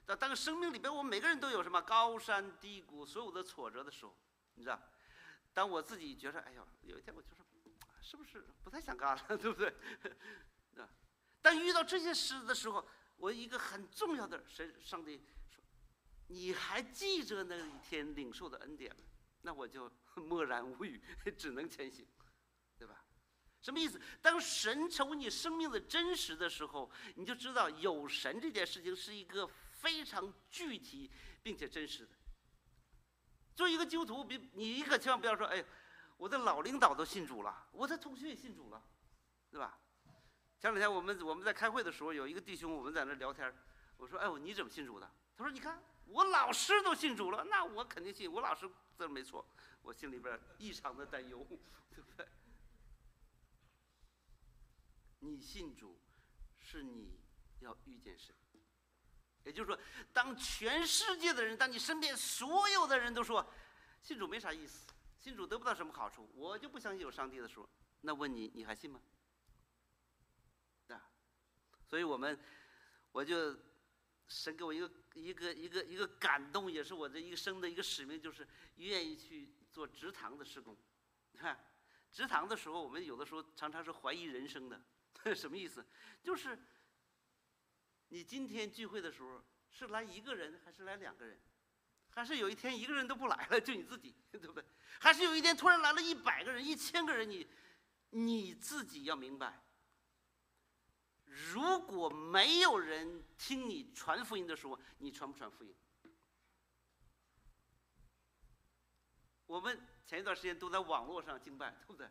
[0.07, 4.17] 但当生命里边，我们每个人都有什么高山低谷，所有的挫折的时候，
[4.55, 4.81] 你知道？
[5.53, 7.37] 当我自己觉得，哎呦，有一天我就是。
[8.05, 9.69] 是不是不太想干了， 对不对？
[10.77, 10.91] 啊！
[11.41, 12.85] 但遇到这些事的时候，
[13.17, 15.63] 我一个很重要的神上帝说
[16.27, 19.05] ：“你还记着那一天领受的恩典吗？”
[19.43, 21.01] 那我就 默然无语，
[21.39, 22.05] 只能前行，
[22.77, 23.05] 对吧？
[23.63, 23.99] 什么意思？
[24.21, 31.11] 当神成为你生命的真实的时候，你就知道有神这件事情是一个非常具体
[31.43, 32.13] 并且真实的。
[33.55, 35.65] 作为一个基督徒，别你可千万不要说：“哎。”
[36.19, 38.81] 我的老领导都信主了，我的同学也信主了，
[39.51, 39.77] 对吧？
[40.61, 43.53] 前两天我们我们在开会的时候，有一个弟兄我们在那聊天
[43.97, 48.31] 我说：“哎，我你怎么信主的？”他说：“你看我老师都信主了，那我肯定信。
[48.31, 49.45] 我老师这没错。”
[49.83, 51.45] 我心里边异常的担忧，
[51.93, 52.25] 对不对？
[55.23, 55.99] 你信主，
[56.59, 57.19] 是你
[57.61, 58.35] 要遇见神。
[59.45, 59.77] 也就是说，
[60.13, 63.45] 当全世界的人，当你身边所有的人都说
[64.01, 64.87] 信主没啥意思。
[65.19, 67.69] 信主得不到什么好处，我就不相信有上帝的时候，
[68.03, 69.01] 那问你，你还信吗？
[70.89, 71.11] 啊，
[71.85, 72.39] 所以我们，
[73.11, 73.57] 我就
[74.29, 78.47] 神给我一个一个一个一个感动，也是我这一生的一个使命，就是
[78.77, 80.77] 愿意去做职堂的施工。
[81.33, 81.65] 你看，
[82.13, 84.81] 职堂的时候，我们有的时候常常是怀疑人生的，
[85.35, 85.85] 什么意思？
[86.23, 86.59] 就是
[88.09, 91.41] 你今天聚会的时候是来一个人还是来两个人？
[92.11, 94.63] 还是有一天一个人都不来了，就你自己，对不对？
[95.01, 97.49] 还是有一天突然来了一百个人、一千个人，你
[98.11, 99.63] 你自己要明白，
[101.25, 105.75] 如果没有人听你传福音的时候，你传不传福音？
[109.47, 112.11] 我们前一段时间都在网络上敬拜，对不对？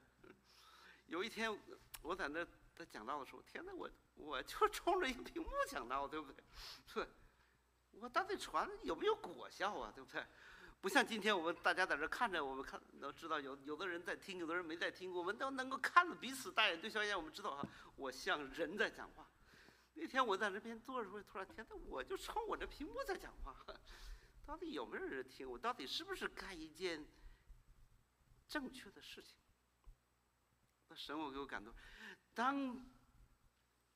[1.06, 1.56] 有一天
[2.02, 2.44] 我在那
[2.76, 6.44] 在讲道的时候，天哪，我我就冲着一个屏幕讲道，对不对？
[6.94, 7.08] 对。
[8.00, 9.92] 我到底传有没有果效啊？
[9.94, 10.26] 对不对？
[10.80, 15.14] 不像今天我们大家在这看着，我们看都知道有有的人在听，有的人没在听。
[15.14, 17.68] 我们都能够看着彼此大眼对小眼，我们知道哈，
[17.98, 19.30] 我像人在讲话。
[19.94, 23.54] 那天我在那边坐着，突然天呐，我就冲我这屏幕在讲话，
[24.46, 25.48] 到底有没有人听？
[25.48, 27.06] 我到底是不是干一件
[28.48, 29.36] 正确的事情？
[30.88, 31.74] 那神，我给我感动。
[32.34, 32.86] 当。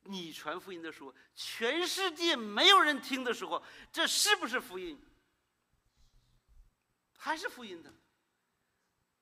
[0.07, 5.01] 你传福音的时候，全世界没有人听的时候，这是不是福音？
[7.17, 7.91] 还是福音的？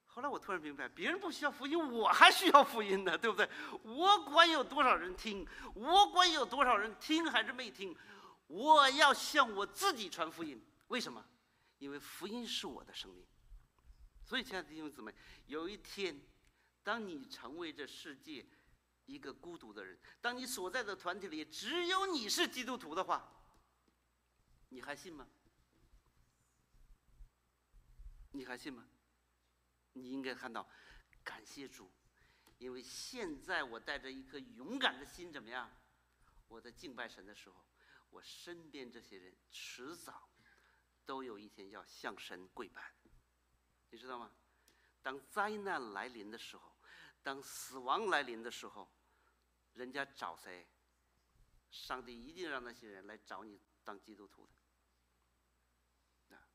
[0.03, 3.49] 后来我突然明白，别人不需要福音，我还需要福音呢，对不对？
[3.84, 7.95] 我管有多少人听，我管有多少人听还是没听，
[8.47, 10.61] 我要向我自己传福音。
[10.89, 11.26] 为什么？
[11.78, 13.26] 因为福音是我的生命。
[14.26, 16.20] 所以，亲爱的弟兄姊妹，有一天，
[16.84, 18.45] 当你成为这世界。
[19.06, 23.30] 一个孤独的人，当你所在的团体里只有你是基督徒的话，
[24.70, 25.28] 你还信吗？
[28.32, 28.88] 你还信吗？
[29.91, 30.68] 你应该看到，
[31.24, 31.91] 感谢主，
[32.58, 35.70] 因为现在我带着一颗勇敢的心，怎么样？
[36.47, 37.66] 我在敬拜神的时候，
[38.10, 40.30] 我身边这些人迟早
[41.06, 42.93] 都有一天要向神跪拜，
[43.89, 44.32] 你知道吗？
[45.01, 46.72] 当灾难来临的时候。
[47.22, 48.93] 当死亡来临的时候，
[49.74, 50.67] 人家找谁？
[51.71, 56.36] 上帝一定让那些人来找你当基督徒的。
[56.36, 56.47] 啊，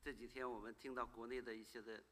[0.00, 2.02] 这几天我们听到国内的一些的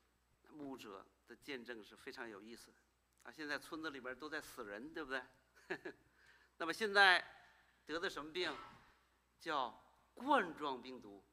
[0.50, 2.78] 牧者的见证是非常有意思的。
[3.22, 5.22] 啊，现在村子里边都在死人，对不对？
[6.58, 7.24] 那么现在
[7.86, 8.52] 得的什么病？
[9.38, 9.80] 叫
[10.14, 11.24] 冠状病毒，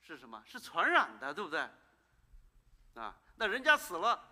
[0.00, 0.42] 是什么？
[0.46, 1.60] 是传染的，对不对？
[2.94, 4.28] 啊，那人家死了。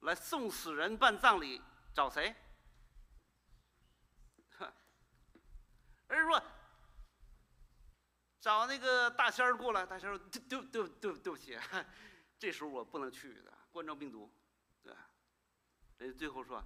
[0.00, 1.62] 来送死人办葬礼，
[1.94, 2.34] 找谁？
[6.14, 6.42] 人说
[8.40, 9.86] 找那个大仙儿过来。
[9.86, 11.58] 大仙儿说：“对对对对对不起，
[12.38, 14.30] 这时候我不能去的，冠状病毒，
[14.82, 15.08] 对吧？”
[15.98, 16.62] 人最后说：“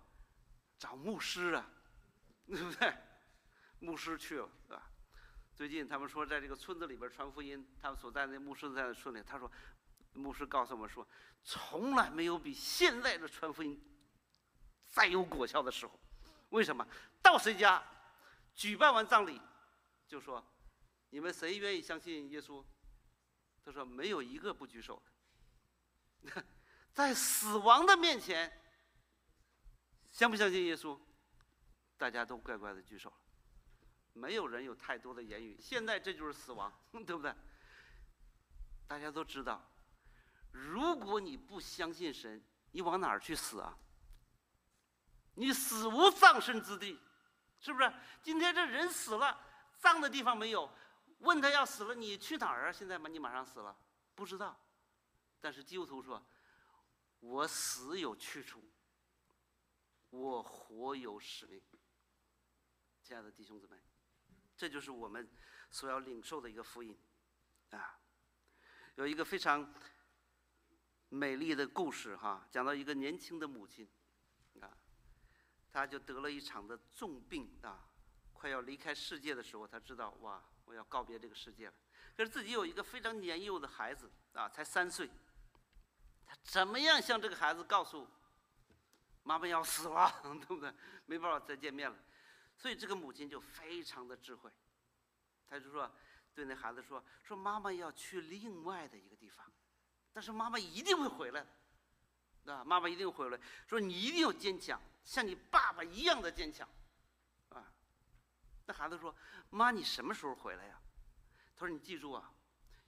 [0.78, 1.70] 找牧师啊，
[2.46, 2.92] 对不对？
[3.80, 4.90] 牧师去了，对吧？”
[5.54, 9.50] 最近他们说，在这个村子里边传福音，他们所在那牧师在那村里，他说
[10.14, 11.06] ：“牧师告诉我们说，
[11.42, 13.80] 从来没有比现在的传福音
[14.86, 15.98] 再有果效的时候。
[16.50, 16.86] 为什么？
[17.20, 17.82] 到谁家，
[18.58, 19.40] 举办完葬礼，
[20.08, 20.44] 就说
[21.10, 22.64] ：“你们谁愿意相信耶稣？”
[23.64, 25.00] 他说：“没有一个不举手
[26.24, 26.44] 的。”
[26.92, 28.52] 在死亡的面前，
[30.10, 30.98] 相不相信耶稣？
[31.96, 33.16] 大家都乖乖的举手了，
[34.12, 35.56] 没有人有太多的言语。
[35.60, 36.72] 现在这就是死亡，
[37.06, 37.32] 对不对？
[38.88, 39.70] 大家都知道，
[40.50, 43.78] 如果你不相信神，你往哪儿去死啊？
[45.34, 46.98] 你死无葬身之地，
[47.60, 47.92] 是不是？
[48.22, 49.40] 今天这人死了，
[49.76, 50.70] 葬的地方没有，
[51.18, 52.72] 问他要死了，你去哪儿啊？
[52.72, 53.76] 现在吗，你马上死了，
[54.14, 54.58] 不知道。
[55.40, 56.24] 但是基督徒说，
[57.20, 58.62] 我死有去处，
[60.10, 61.62] 我活有使命。
[63.02, 63.76] 亲爱的弟兄姊妹，
[64.56, 65.28] 这就是我们
[65.70, 66.98] 所要领受的一个福音
[67.70, 67.98] 啊。
[68.96, 69.72] 有一个非常
[71.08, 73.88] 美丽的故事哈，讲到一个年轻的母亲。
[75.72, 77.84] 他就得了一场的重病啊，
[78.32, 81.74] 快要离开世界的时候，他知道哇，我要告别这个世界了。
[82.16, 85.08] 可是自己有一个非常年幼的孩子啊，才三岁，
[86.26, 88.08] 他怎么样向这个孩子告诉
[89.22, 90.72] 妈妈要死了， 对不对？
[91.06, 91.96] 没办法再见面了，
[92.56, 94.50] 所以这个母亲就非常的智慧，
[95.48, 95.90] 他就说
[96.34, 99.46] 对那孩子说说妈妈要去另外的一个地方，
[100.12, 101.46] 但是妈妈一定会回来，
[102.46, 104.80] 啊，妈妈一定回来，说你一定要坚强。
[105.04, 106.68] 像你爸爸一样的坚强，
[107.48, 107.72] 啊！
[108.66, 109.14] 那孩子说
[109.48, 110.78] ：“妈，你什么时候回来呀？”
[111.56, 112.30] 他说：“你记住啊，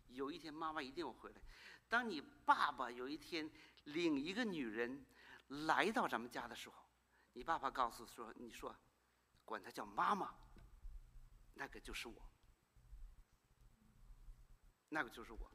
[0.08, 1.40] 有一天妈妈一定要回来。
[1.88, 3.50] 当你爸爸有一天
[3.84, 5.04] 领一个女人
[5.48, 6.76] 来到咱们家的时候，
[7.32, 8.76] 你爸爸告诉说，你说，
[9.46, 10.34] 管她叫妈妈，
[11.54, 12.30] 那个就是我，
[14.90, 15.50] 那个就是我。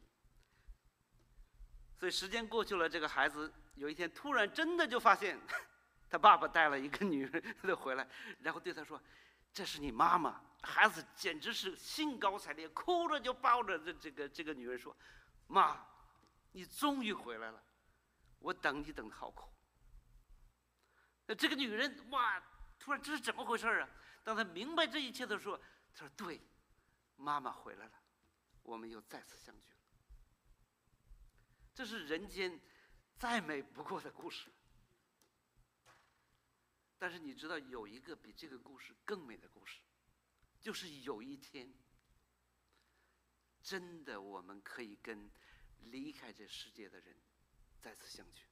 [2.00, 5.40] 所以时间过去了，这个孩子有一天突然真的就发现。
[6.08, 8.08] ”他爸爸带了一个女人回来，
[8.40, 9.02] 然后对他说
[9.52, 14.96] ：“这是你妈妈。”孩子简直是兴高采烈，哭着就抱着这这个这个女人说
[15.48, 15.84] ：“妈，
[16.52, 17.62] 你终于回来了，
[18.40, 19.52] 我等你等的好苦。”
[21.26, 22.42] 那这个女人哇，
[22.80, 23.90] 突然这是怎么回事啊？
[24.24, 25.58] 当她明白这一切的时候，
[25.94, 26.40] 她说：“对，
[27.16, 27.94] 妈妈回来了，
[28.62, 29.80] 我们又再次相聚了。”
[31.74, 32.58] 这是人间
[33.18, 34.52] 再美不过的故事。
[36.98, 39.80] 但是你知道有一个比这个故事更美的故事，
[40.62, 41.72] 就是有一天，
[43.62, 45.30] 真的我们可以跟
[45.82, 47.16] 离开这世界的人
[47.82, 48.48] 再次相聚，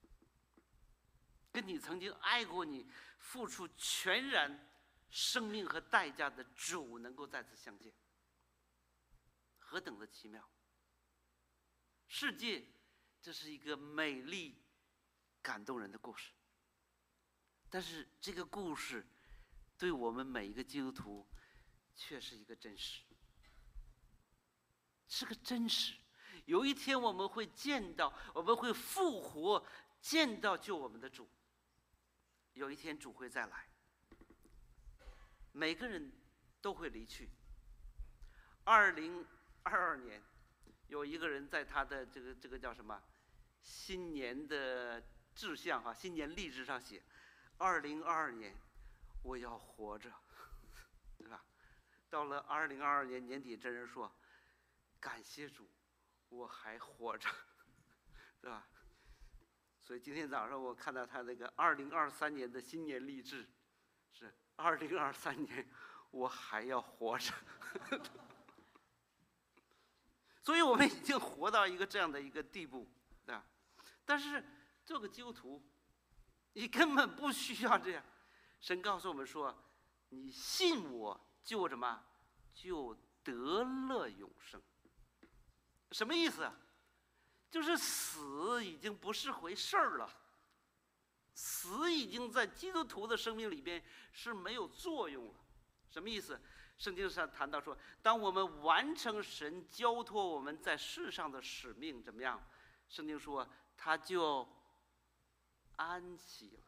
[1.52, 2.86] 跟你曾经爱过你、
[3.18, 4.70] 付出全然
[5.10, 7.94] 生命和代价的主能够再次相见，
[9.58, 10.48] 何等的奇妙！
[12.08, 12.68] 世界，
[13.24, 14.62] 这是一个美丽、
[15.42, 16.34] 感动人的故事。
[17.70, 19.08] 但是这个故事，
[19.78, 21.26] 对我们每一个基督徒，
[21.96, 23.02] 却是一个真实，
[25.08, 25.96] 是个真实。
[26.46, 29.66] 有一天我们会见到，我们会复活，
[30.02, 31.30] 见到救我们的主。
[32.52, 33.70] 有一天主会再来，
[35.54, 36.12] 每个人
[36.60, 37.30] 都会离去。
[38.66, 39.26] 二零
[39.64, 40.22] 二二年，
[40.88, 43.02] 有一个人在他的这个这个叫什么
[43.64, 45.02] 新年的
[45.34, 47.02] 志向哈，新年励志上写。
[47.58, 48.54] 二零二二年，
[49.24, 50.12] 我要活着，
[51.18, 51.44] 对吧？
[52.10, 54.14] 到了二零二二年年底，真人说
[55.00, 55.68] ：“感谢主，
[56.30, 57.30] 我还活着，
[58.42, 58.68] 对吧？”
[59.80, 63.50] 所以今天早上我看到他那个二零二三年的新年励志，
[64.12, 65.68] 是二零二三年
[66.12, 67.34] 我还要活着，
[70.42, 72.90] 所以我们已经活到一个这样的一个地步，
[74.06, 74.44] 但是
[74.86, 75.62] 做个基督徒。
[76.56, 78.04] 你根本不需要这样，
[78.62, 79.58] 神告诉我们说
[80.10, 82.04] ：“你信我，就什么，
[82.54, 82.94] 就
[83.24, 84.62] 得了永生。”
[85.92, 86.48] 什么意思？
[87.50, 90.08] 就是死已经不是回事儿了，
[91.34, 95.40] 死已经在基督徒的生命里边是没有作用了。
[95.90, 96.40] 什么意思？
[96.78, 102.44] 圣经上谈到说，当我们完成神交托我们在世上的使命，怎么样？
[102.90, 103.48] 圣经说，
[103.84, 104.48] 他就。
[105.76, 106.64] 安息了，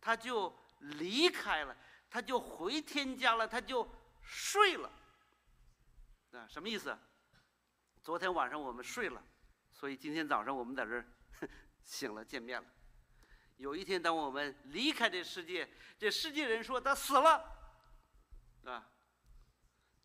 [0.00, 1.76] 他就离开了，
[2.10, 3.88] 他就回天家了，他就
[4.20, 4.90] 睡了。
[6.32, 6.98] 啊，什么意思？
[8.02, 9.24] 昨天晚上我们睡了，
[9.70, 11.02] 所以今天早上我们在这
[11.84, 12.68] 醒了，见面了。
[13.56, 17.56] 有一天，当我们离开这世界，这世界人说他死了，
[18.64, 18.90] 啊，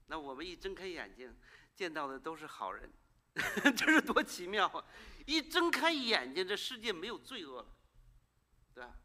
[0.06, 1.36] 那我们一睁开眼睛，
[1.74, 2.94] 见到的都是好人，
[3.76, 4.86] 这是多奇妙啊！
[5.26, 7.68] 一睁开眼睛，这世界没有罪恶了，
[8.74, 8.96] 对吧？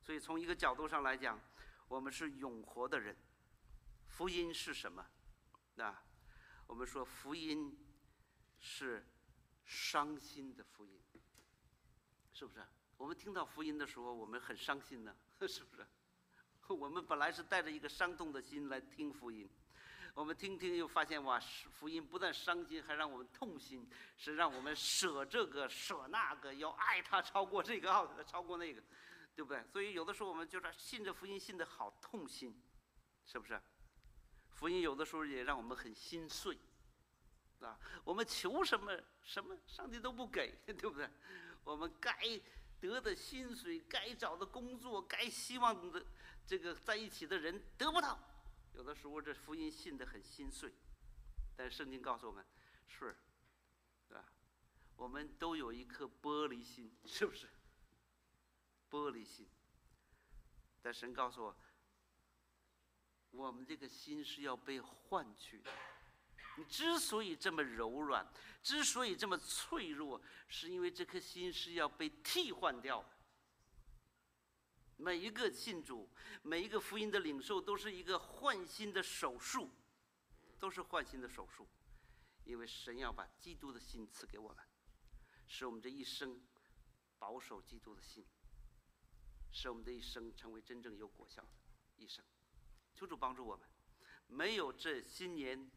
[0.00, 1.38] 所以从一个角度上来讲，
[1.88, 3.16] 我们是永活的人。
[4.08, 5.06] 福音是什么？
[5.76, 6.02] 啊，
[6.66, 7.78] 我们说福音
[8.58, 9.06] 是
[9.64, 11.00] 伤心的福音，
[12.32, 12.66] 是不是？
[12.96, 15.14] 我们听到福音的时候，我们很伤心呢，
[15.46, 15.86] 是不是？
[16.72, 19.46] 我们本来是带着一个伤痛的心来听福音，
[20.14, 21.40] 我们听听又发现哇，
[21.70, 23.88] 福音不但伤心，还让我们痛心，
[24.18, 28.82] 是让我们舍这个舍那个，要爱他超过这个， 爱他超过那个，
[29.34, 29.64] 对不对？
[29.72, 32.54] 所以有的时候我们就是信着福音，信的好痛心，
[33.24, 33.60] 是不是？
[34.50, 36.58] 福音有的时候也让我们很心碎，
[37.60, 41.08] 啊，我们求什么什么，上帝都不给，对不对？
[41.64, 42.12] 我们该
[42.80, 46.04] 得的薪水，该找的工作，该希望的
[46.46, 48.18] 这个在一起的人得不到，
[48.74, 50.72] 有的时候这福音信得很心碎，
[51.56, 52.44] 但圣经告诉我们，
[52.88, 53.16] 是，
[54.08, 54.24] 对吧？
[54.96, 57.48] 我们都有一颗玻璃心， 是不是？
[58.90, 59.48] 玻璃心，
[60.80, 61.56] 但神告诉我。
[63.30, 65.70] 我们这个心是要被换取的。
[66.58, 68.26] 你之所以这么柔软，
[68.62, 73.02] 之所以这么脆弱，是因为这颗心是要被替换掉。
[74.96, 76.08] 每一个信主，
[76.42, 79.70] 每一个福音的领受，都是一个换心的手术，
[80.58, 81.68] 都是换心的手术。
[82.44, 84.64] 因为神要把基督的心赐给我们，
[85.46, 86.40] 使我们这一生
[87.18, 88.26] 保守基督的心，
[89.52, 91.48] 使我们的一生成为真正有果效的
[91.96, 92.24] 一生。
[92.94, 93.66] 求主帮助我们，
[94.26, 95.70] 没有这新年，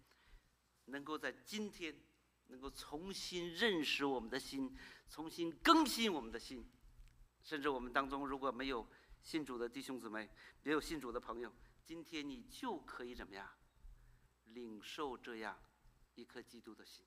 [0.86, 1.96] 能够在今天
[2.48, 4.76] 能够重新认识我们的心，
[5.08, 6.68] 重新更新我们的心，
[7.44, 8.88] 甚至我们当中如果没有
[9.26, 10.30] 信主的弟兄姊妹，
[10.62, 11.52] 没有信主的朋友，
[11.84, 13.50] 今天你就可以怎么样，
[14.46, 15.60] 领受这样
[16.14, 17.04] 一颗基督的心，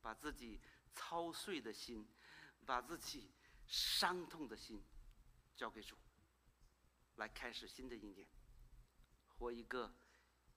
[0.00, 0.60] 把自己
[0.94, 2.08] 操碎的心，
[2.64, 3.32] 把自己
[3.66, 4.80] 伤痛的心
[5.56, 5.96] 交给主。
[7.16, 8.24] 来开始新的一年，
[9.26, 9.92] 活一个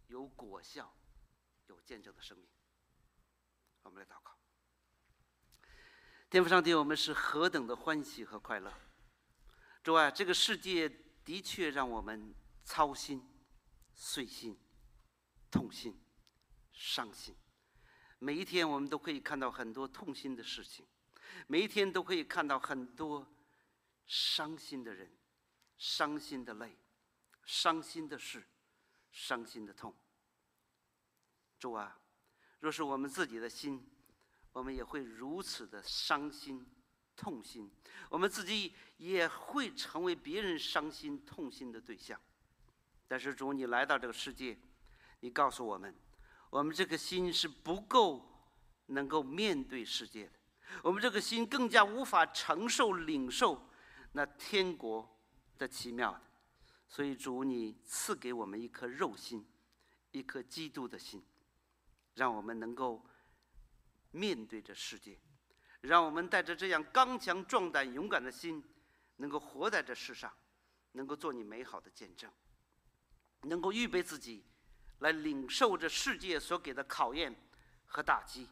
[0.06, 0.96] 有果效、
[1.66, 2.48] 有见证的生命。
[3.82, 4.32] 我们来祷告。
[6.30, 8.72] 天父上帝，我们是何等的欢喜和快乐！
[9.86, 10.90] 主啊，这个世界
[11.24, 12.34] 的确让我们
[12.64, 13.22] 操心、
[13.94, 14.58] 碎心、
[15.52, 15.96] 痛心、
[16.74, 17.36] 伤心。
[18.18, 20.84] 每一天，我们都可以看到很多痛心的事情；
[21.46, 23.32] 每一天，都可以看到很多
[24.08, 25.16] 伤心的人。
[25.78, 26.76] 伤心的泪，
[27.44, 28.44] 伤心的事，
[29.12, 29.96] 伤心的痛。
[31.60, 32.00] 主啊，
[32.60, 33.88] 若是我们自己的心，
[34.52, 36.66] 我们也会如此的伤心、
[37.16, 37.70] 痛心，
[38.10, 42.20] 我们自己也会成为别人伤心、痛心的对象。
[43.08, 44.58] 但是主，你来到这个世界，
[45.20, 45.96] 你告诉我们，
[46.50, 48.26] 我们这颗心是不够
[48.88, 50.34] 能够面对世界的，
[50.84, 53.70] 我们这个心更加无法承受、领受
[54.14, 55.12] 那天国。
[55.58, 56.22] 的奇妙的，
[56.90, 59.48] 所以主你赐给我们一颗肉心，
[60.12, 61.24] 一颗基督的心，
[62.16, 63.02] 让我们能够
[64.12, 65.18] 面对这世界，
[65.86, 68.64] 让我们带着这样刚强壮胆勇敢的心，
[69.18, 70.32] 能够活在这世上，
[70.94, 72.32] 能够做你美好的见证，
[73.42, 74.46] 能够预备自己
[75.00, 77.36] 来领受这世界所给的考验
[77.86, 78.48] 和打击，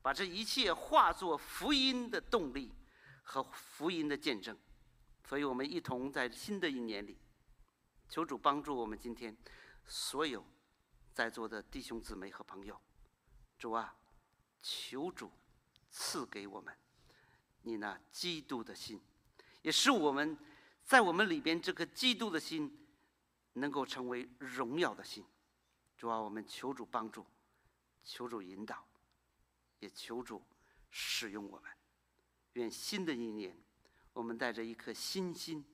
[0.00, 2.72] 把这一切化作福音的动力
[3.22, 4.56] 和福音的见证。
[5.24, 7.18] 所以我们一同在新的一年里，
[8.08, 9.36] 求主帮助我们今天
[9.86, 10.44] 所有
[11.14, 12.78] 在座的弟兄姊妹和朋友。
[13.58, 13.94] 主啊，
[14.60, 15.30] 求主
[15.92, 16.76] 赐给我们
[17.60, 19.00] 你那基督的心，
[19.60, 20.36] 也使我们
[20.82, 22.88] 在我们里边这颗基督的心
[23.52, 25.24] 能够成为荣耀的心。
[25.96, 27.24] 主啊，我们求主帮助，
[28.02, 28.84] 求主引导，
[29.78, 30.42] 也求主
[30.90, 31.70] 使用我们。
[32.54, 33.56] 愿新的一年。
[34.14, 35.64] 我们带着一颗新心，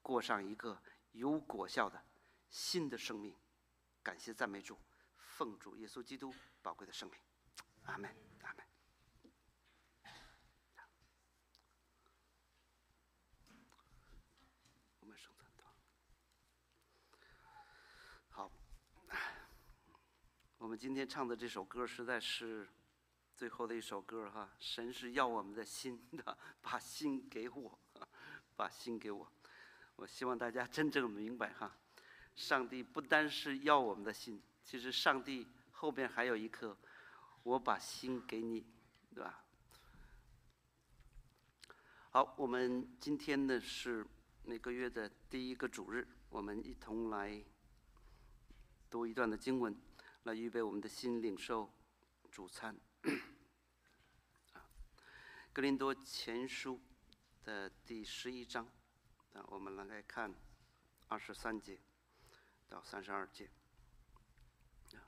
[0.00, 2.00] 过上一个有果效的
[2.48, 3.34] 新的生命。
[4.00, 4.78] 感谢赞美主，
[5.16, 7.18] 奉主耶稣基督宝贵的生命，
[7.82, 8.64] 阿门，阿门。
[15.00, 15.50] 我们生存
[18.28, 18.52] 好，
[20.60, 22.68] 我们今天唱的这首歌实在是。
[23.34, 27.78] 最后的一首歌哈，神是要我们的心的，把心给我，
[28.54, 29.26] 把心给我。
[29.96, 31.74] 我希望大家真正明白哈，
[32.36, 36.76] 上帝不单是要我们的心，其实上帝后边还有一颗，
[37.44, 38.66] 我把心给你，
[39.14, 39.42] 对吧？
[42.10, 44.06] 好，我们今天呢是
[44.44, 47.42] 每个月的第一个主日，我们一同来
[48.90, 49.74] 读一段的经文，
[50.24, 51.72] 来预备我们的心领受。
[52.30, 52.78] 主餐。
[54.52, 54.70] 啊，
[55.52, 56.80] 格林多前书
[57.42, 58.66] 的第十一章，
[59.32, 60.32] 啊，我们来看
[61.08, 61.80] 二十三节
[62.68, 63.50] 到三十二节。
[64.94, 65.02] 啊，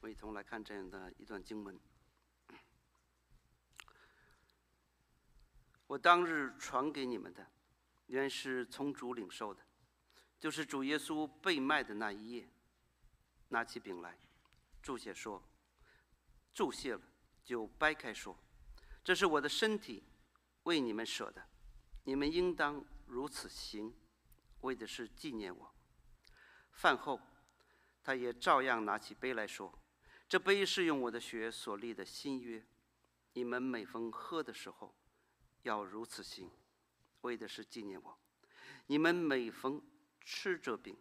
[0.00, 1.78] 我一同来看这样的一段经文。
[5.86, 7.46] 我当日传给你们的，
[8.06, 9.62] 原是从主领受的，
[10.38, 12.48] 就是主耶稣被卖的那一夜，
[13.48, 14.18] 拿起饼来，
[14.82, 15.42] 注谢说
[16.54, 17.02] ：“注谢了，
[17.44, 18.38] 就掰开说，
[19.04, 20.04] 这是我的身体，
[20.64, 21.48] 为你们舍的，
[22.04, 23.94] 你们应当如此行，
[24.60, 25.74] 为的是纪念我。”
[26.72, 27.20] 饭后，
[28.02, 29.78] 他也照样拿起杯来说
[30.28, 32.64] ：“这杯是用我的血所立的新约，
[33.32, 34.94] 你们每逢喝的时候。”
[35.62, 36.50] 要如此行，
[37.22, 38.18] 为的是纪念我。
[38.86, 39.82] 你们每逢
[40.20, 40.96] 吃这饼、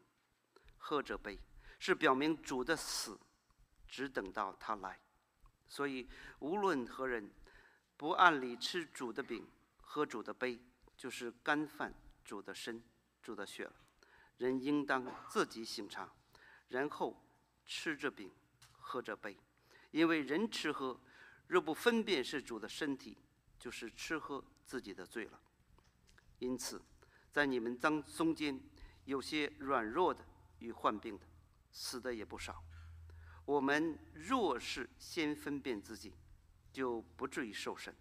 [0.78, 1.40] 喝这杯，
[1.80, 3.18] 是表明主的死，
[3.88, 5.00] 只等到他来。
[5.68, 6.08] 所以
[6.40, 7.32] 无论何人
[7.96, 9.48] 不按理吃主的饼、
[9.82, 10.60] 喝主的杯，
[10.96, 12.84] 就是干饭主的身、
[13.22, 13.74] 主的血了。
[14.38, 16.12] 人应当自己醒察，
[16.68, 17.16] 然后
[17.66, 18.32] 吃这饼、
[18.72, 19.38] 喝这杯，
[19.92, 21.00] 因为人吃喝
[21.48, 23.18] 若不分辨是主的身体，
[23.58, 24.44] 就是吃喝。
[24.68, 25.40] 自己的罪了，
[26.40, 26.82] 因此，
[27.32, 28.60] 在你们当中间
[29.06, 30.22] 有些软弱的
[30.60, 31.26] 与患病的，
[31.72, 32.62] 死的也不少。
[33.48, 36.14] 我们若是先分辨自己，
[36.74, 37.96] 就不至于受审。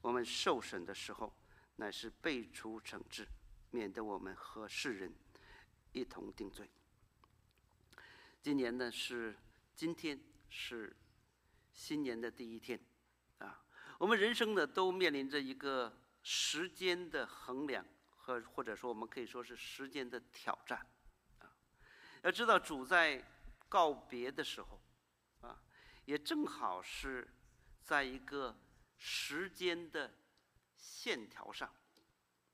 [0.00, 1.36] 我们受审的时候，
[1.76, 3.26] 乃是被除惩治，
[3.72, 5.12] 免得我们和世人
[5.90, 6.70] 一同定罪。
[8.40, 9.36] 今年呢是
[9.74, 10.96] 今天是
[11.72, 12.78] 新年的第一天，
[13.38, 13.64] 啊，
[13.98, 16.00] 我们人生呢都面临着一个。
[16.26, 20.78] 时间的衡量和或者说我们可以说是时间的挑战，
[21.38, 21.52] 啊，
[22.22, 23.22] 要知道主在
[23.68, 24.80] 告别的时候，
[26.04, 27.28] 也正好是
[27.82, 28.58] 在一个
[28.96, 30.14] 时间的
[30.76, 31.72] 线条上，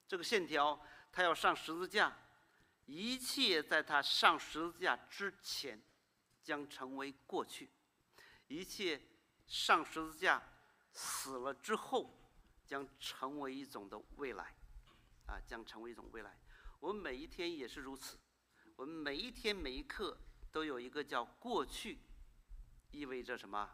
[0.07, 0.81] 这个线条
[1.13, 2.17] 他要上十字架，
[2.87, 5.83] 一切在他上十字架之前
[6.43, 7.71] 将成为过去，
[8.49, 9.01] 一切
[9.47, 10.43] 上十字架
[10.93, 12.17] 死了之后。
[12.71, 14.55] 将成为一种的未来，
[15.27, 16.39] 啊，将成为一种未来。
[16.79, 18.17] 我们每一天也是如此，
[18.77, 20.17] 我们每一天每一刻
[20.53, 21.99] 都有一个叫过去，
[22.91, 23.71] 意味着什么？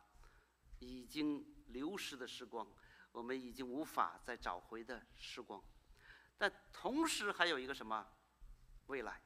[0.78, 2.66] 已经流失的时光，
[3.12, 5.62] 我们已经无法再找回的时光。
[6.36, 8.06] 但同时还有一个什么？
[8.86, 9.22] 未来。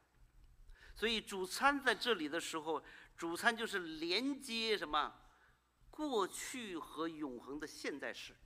[0.95, 2.83] 所以主餐在这里的时候，
[3.17, 5.13] 主餐就是连接什么？
[5.91, 8.37] 过去和永恒的现在时。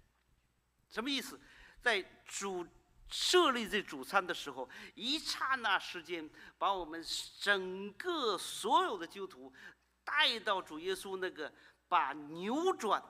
[0.88, 1.40] 什么意思？
[1.80, 2.66] 在主
[3.10, 7.04] 设立这主餐的时候，一刹那时间，把我们
[7.38, 9.52] 整个所有的基督徒
[10.04, 11.52] 带到主耶稣那个
[11.88, 13.02] 把扭转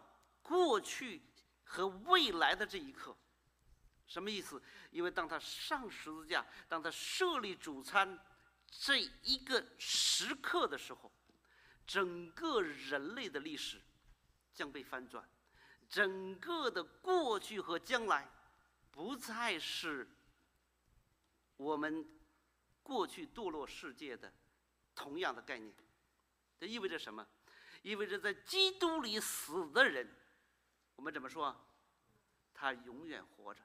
[0.42, 1.22] 过去
[1.64, 3.16] 和未来的这一刻。
[4.06, 4.62] 什么意思？
[4.90, 8.18] 因为当他上十字架，当他设立主餐
[8.70, 11.10] 这一个时刻的时候，
[11.86, 13.80] 整个人类的历史
[14.52, 15.28] 将被翻转。
[15.88, 18.28] 整个的过去和将来，
[18.90, 20.08] 不再是
[21.56, 22.06] 我们
[22.82, 24.32] 过去堕落世界的
[24.94, 25.74] 同样的概念。
[26.58, 27.26] 这意味着什么？
[27.82, 30.08] 意味着在基督里死的人，
[30.96, 31.54] 我们怎么说？
[32.54, 33.60] 他永远活着。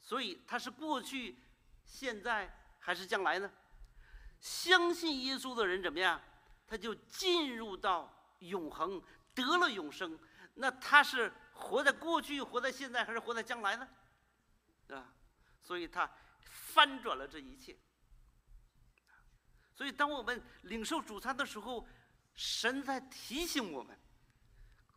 [0.00, 1.36] 所以他是过去、
[1.84, 3.52] 现在还是将来呢？
[4.40, 6.20] 相信耶稣的人怎么样？
[6.66, 9.02] 他就进入到永恒，
[9.34, 10.18] 得了永生。
[10.54, 13.88] 那他是活在过去、活在现在，还是活在将来呢？
[14.88, 15.12] 啊？
[15.60, 16.10] 所以他
[16.40, 17.76] 翻转了这一切。
[19.80, 21.88] 所以，当我们领受主餐的时候，
[22.34, 23.98] 神在提醒我们：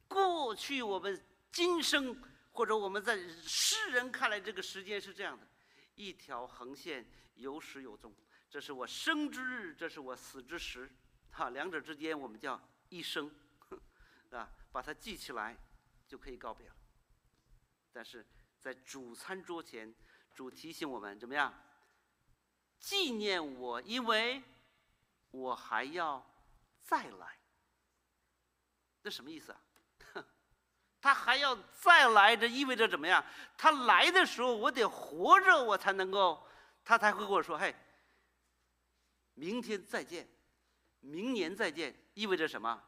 [0.09, 2.21] 过去我们今生，
[2.51, 5.47] 或者我们在世人看来，这个时间是这样的，
[5.95, 8.13] 一条横线，有始有终。
[8.49, 10.91] 这是我生之日，这是我死之时，
[11.31, 13.33] 哈，两者之间我们叫一生，
[14.31, 14.49] 啊。
[14.73, 15.55] 把它记起来，
[16.09, 16.75] 就可以告别了。
[17.93, 18.25] 但是
[18.59, 19.95] 在主餐桌前，
[20.33, 21.53] 主提醒我们怎么样？
[22.79, 24.43] 纪念我，因为
[25.33, 26.23] 我还要
[26.83, 27.39] 再来。
[29.03, 29.59] 这什么意思啊？
[31.01, 33.23] 他还要再来，这意味着怎么样？
[33.57, 36.47] 他来的时候，我得活着，我才能够，
[36.85, 37.75] 他才会跟我说：“嘿，
[39.33, 40.29] 明天再见，
[40.99, 42.81] 明年再见。”意味着什么？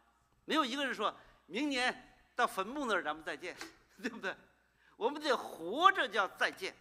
[0.45, 1.13] 没有一个人说。
[1.47, 3.55] 明年到坟墓那儿，咱们再见，
[4.01, 4.35] 对不对？
[4.95, 6.75] 我们得活着叫再见，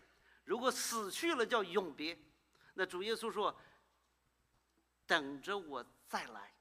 [0.44, 2.16] 如果死去了叫永别。
[2.74, 3.54] 那主耶稣说
[5.06, 6.54] ：“等着我再来。”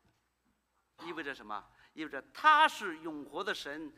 [1.06, 1.68] 意味着什么？
[1.94, 3.92] 意味着他是永活的神，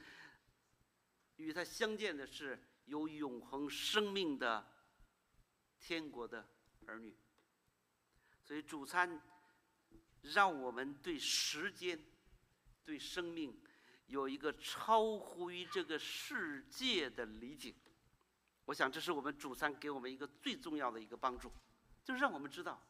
[1.36, 4.66] 与他相见的是有永恒生命的
[5.80, 6.48] 天国的
[6.88, 7.16] 儿女。
[8.44, 9.22] 所以主餐
[10.22, 12.00] 让我们对时间、
[12.84, 13.62] 对生命
[14.08, 17.74] 有一个超乎于这个世界的理解。
[18.66, 21.52] 我想，这是我们主餐给我们一个最重要的一个帮助，
[22.04, 22.82] 就是让我们知道，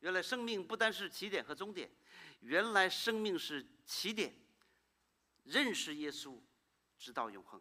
[0.00, 1.90] 原来生命不单是起点和终点，
[2.40, 4.34] 原来生命是起点，
[5.44, 6.38] 认识耶稣，
[6.98, 7.60] 直到永恒。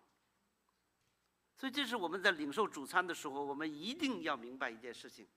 [1.55, 5.27] 所以，这是我们在领受主餐的时候，我们一定要明白一件事情：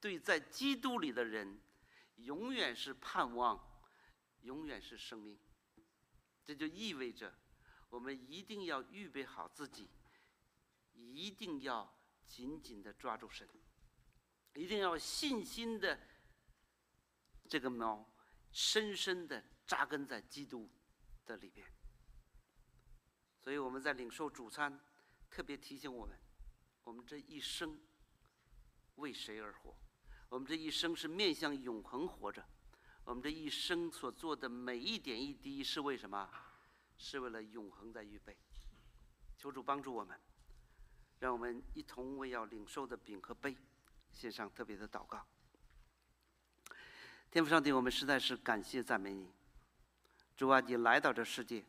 [0.00, 1.60] 对在基督里的人，
[2.16, 3.62] 永远是盼望，
[4.42, 5.38] 永远是生命。
[6.44, 7.34] 这就意味着，
[7.90, 9.88] 我们一定要预备好自己。
[10.96, 11.92] 一定要
[12.24, 13.48] 紧紧的抓住神，
[14.54, 15.98] 一定要信心的
[17.48, 18.04] 这个锚
[18.52, 20.70] 深深的扎根在基督
[21.26, 21.66] 的里边。
[23.40, 24.80] 所以我们在领受主餐，
[25.30, 26.18] 特别提醒我们：
[26.82, 27.78] 我们这一生
[28.96, 29.76] 为谁而活？
[30.28, 32.44] 我们这一生是面向永恒活着。
[33.04, 36.28] 我们这一生所做的每一点一滴是为什么？
[36.96, 38.36] 是为了永恒在预备。
[39.36, 40.18] 求主帮助我们。
[41.20, 43.56] 让我们一同为要领受的饼和杯
[44.10, 45.26] 献上特别的祷告。
[47.34, 49.28] 天父上帝，我们实在是感谢赞美你，
[50.36, 51.64] 主啊，你来到这世界，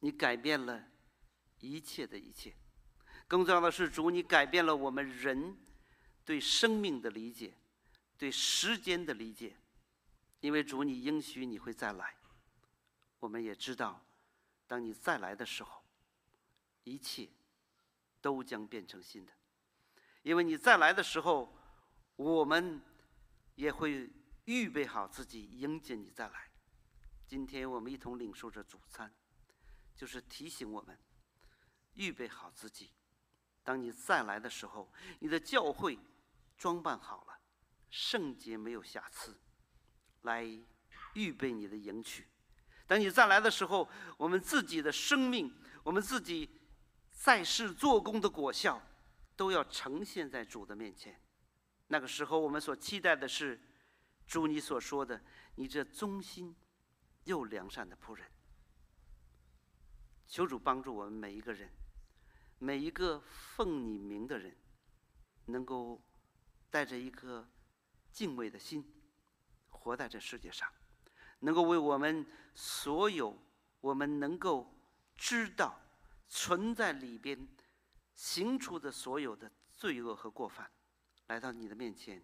[0.00, 0.84] 你改变了
[1.60, 2.52] 一切的一切。
[3.28, 5.56] 更重要的是，主你改变了我们人
[6.24, 7.54] 对生命的理解，
[8.18, 9.54] 对时间的理解。
[10.40, 12.16] 因为主你应许你会再来，
[13.20, 14.04] 我们也知道，
[14.66, 15.80] 当你再来的时候，
[16.82, 17.28] 一切。
[18.20, 19.32] 都将变成新的，
[20.22, 21.52] 因为你再来的时候，
[22.14, 22.80] 我们
[23.56, 24.08] 也会
[24.44, 26.50] 预备好自己迎接你再来。
[27.26, 29.12] 今天我们一同领受着主餐，
[29.96, 30.98] 就是提醒我们
[31.94, 32.90] 预备好自己。
[33.62, 35.98] 当你再来的时候，你的教会
[36.58, 37.40] 装扮好了，
[37.90, 39.40] 圣洁没有瑕疵，
[40.22, 40.44] 来
[41.14, 42.26] 预备你的迎娶。
[42.86, 46.58] 等你再来的时候，我们自己的生命，我们自己。
[47.14, 48.82] 在世做工的果效，
[49.36, 51.20] 都要呈现在主的面前。
[51.86, 53.60] 那个时候，我们所期待的是，
[54.32, 55.22] 主你所说的，
[55.56, 56.56] 你这忠心
[57.24, 58.26] 又良善的仆人。
[60.26, 61.70] 求主帮助我们每一个人，
[62.58, 64.56] 每一个奉你名的人，
[65.44, 66.00] 能够
[66.70, 67.46] 带着一颗
[68.10, 68.82] 敬畏的心，
[69.68, 70.66] 活在这世界上，
[71.40, 73.38] 能够为我们所有
[73.82, 74.74] 我们能够
[75.14, 75.78] 知道。
[76.26, 77.46] 存在里边
[78.14, 80.72] 行出的所有的罪恶和过犯，
[81.26, 82.22] 来到你的面前，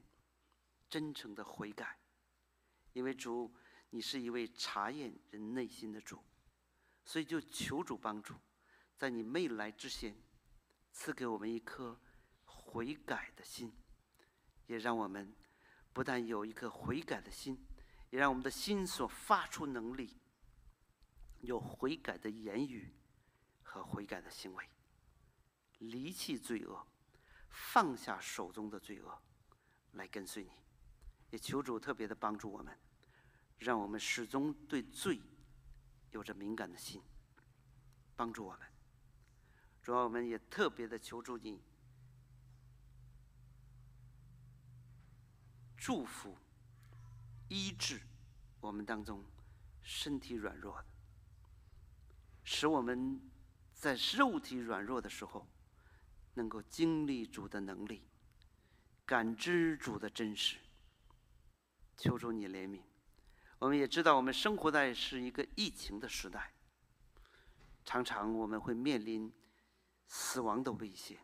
[0.88, 1.98] 真诚的悔改，
[2.92, 3.54] 因为主，
[3.90, 6.22] 你是一位查验人内心的主，
[7.04, 8.34] 所以就求主帮助，
[8.96, 10.16] 在你未来之前，
[10.92, 11.98] 赐给我们一颗
[12.44, 13.72] 悔改的心，
[14.66, 15.34] 也让我们
[15.92, 17.58] 不但有一颗悔改的心，
[18.10, 20.16] 也让我们的心所发出能力，
[21.40, 22.94] 有悔改的言语。
[23.70, 24.66] 和悔改的行为，
[25.76, 26.86] 离弃罪恶，
[27.50, 29.22] 放下手中的罪恶，
[29.92, 30.50] 来跟随你。
[31.30, 32.76] 也求主特别的帮助我们，
[33.58, 35.20] 让我们始终对罪
[36.10, 37.02] 有着敏感的心，
[38.16, 38.60] 帮助我们。
[39.82, 41.60] 主要我们也特别的求助你，
[45.76, 46.36] 祝福、
[47.48, 48.00] 医治
[48.60, 49.24] 我们当中
[49.82, 50.86] 身体软弱的，
[52.44, 53.20] 使我们。
[53.80, 55.46] 在肉体软弱的时候，
[56.34, 58.02] 能够经历主的能力，
[59.06, 60.58] 感知主的真实。
[61.98, 62.80] 求主你怜悯。
[63.58, 66.54] 我们也知道，我们生活在是一个疫情的时代，
[67.84, 69.30] 常常我们会面临
[70.06, 71.18] 死亡的威胁，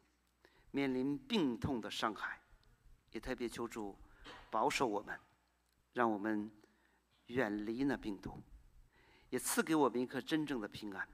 [0.73, 2.43] 面临病痛的伤害，
[3.13, 3.97] 也特别求主
[4.51, 5.19] 保守我们，
[5.93, 6.51] 让我们
[7.27, 8.43] 远离那病毒，
[9.31, 11.09] 也赐给我们一颗真正的平安。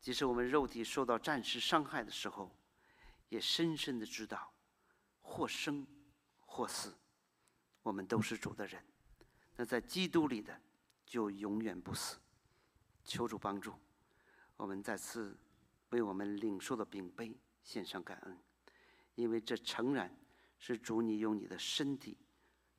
[0.00, 2.56] 即使我们肉体受到暂时伤害的时候，
[3.28, 4.54] 也深深的知道，
[5.20, 5.86] 或生
[6.40, 6.96] 或死，
[7.82, 8.82] 我们都是主的人。
[9.56, 10.60] 那在基督里的，
[11.04, 12.18] 就永远不死。
[13.04, 13.74] 求主帮助，
[14.56, 15.36] 我们再次
[15.90, 18.38] 为我们领受的饼杯献上感恩，
[19.14, 20.14] 因为这诚然
[20.58, 22.16] 是主你用你的身体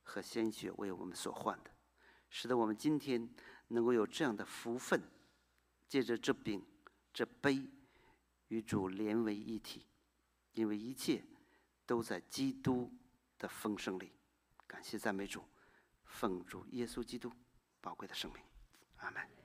[0.03, 1.71] 和鲜血为我们所换的，
[2.29, 3.29] 使得我们今天
[3.67, 5.01] 能够有这样的福分，
[5.87, 6.63] 借着这饼。
[7.13, 7.65] 这杯
[8.49, 9.85] 与主连为一体，
[10.51, 11.23] 因为一切
[11.85, 12.91] 都在基督
[13.37, 14.11] 的丰盛里。
[14.67, 15.41] 感谢赞美主，
[16.15, 17.29] 奉主耶稣基督
[17.81, 18.41] 宝贵的生命，
[18.95, 19.44] 阿门。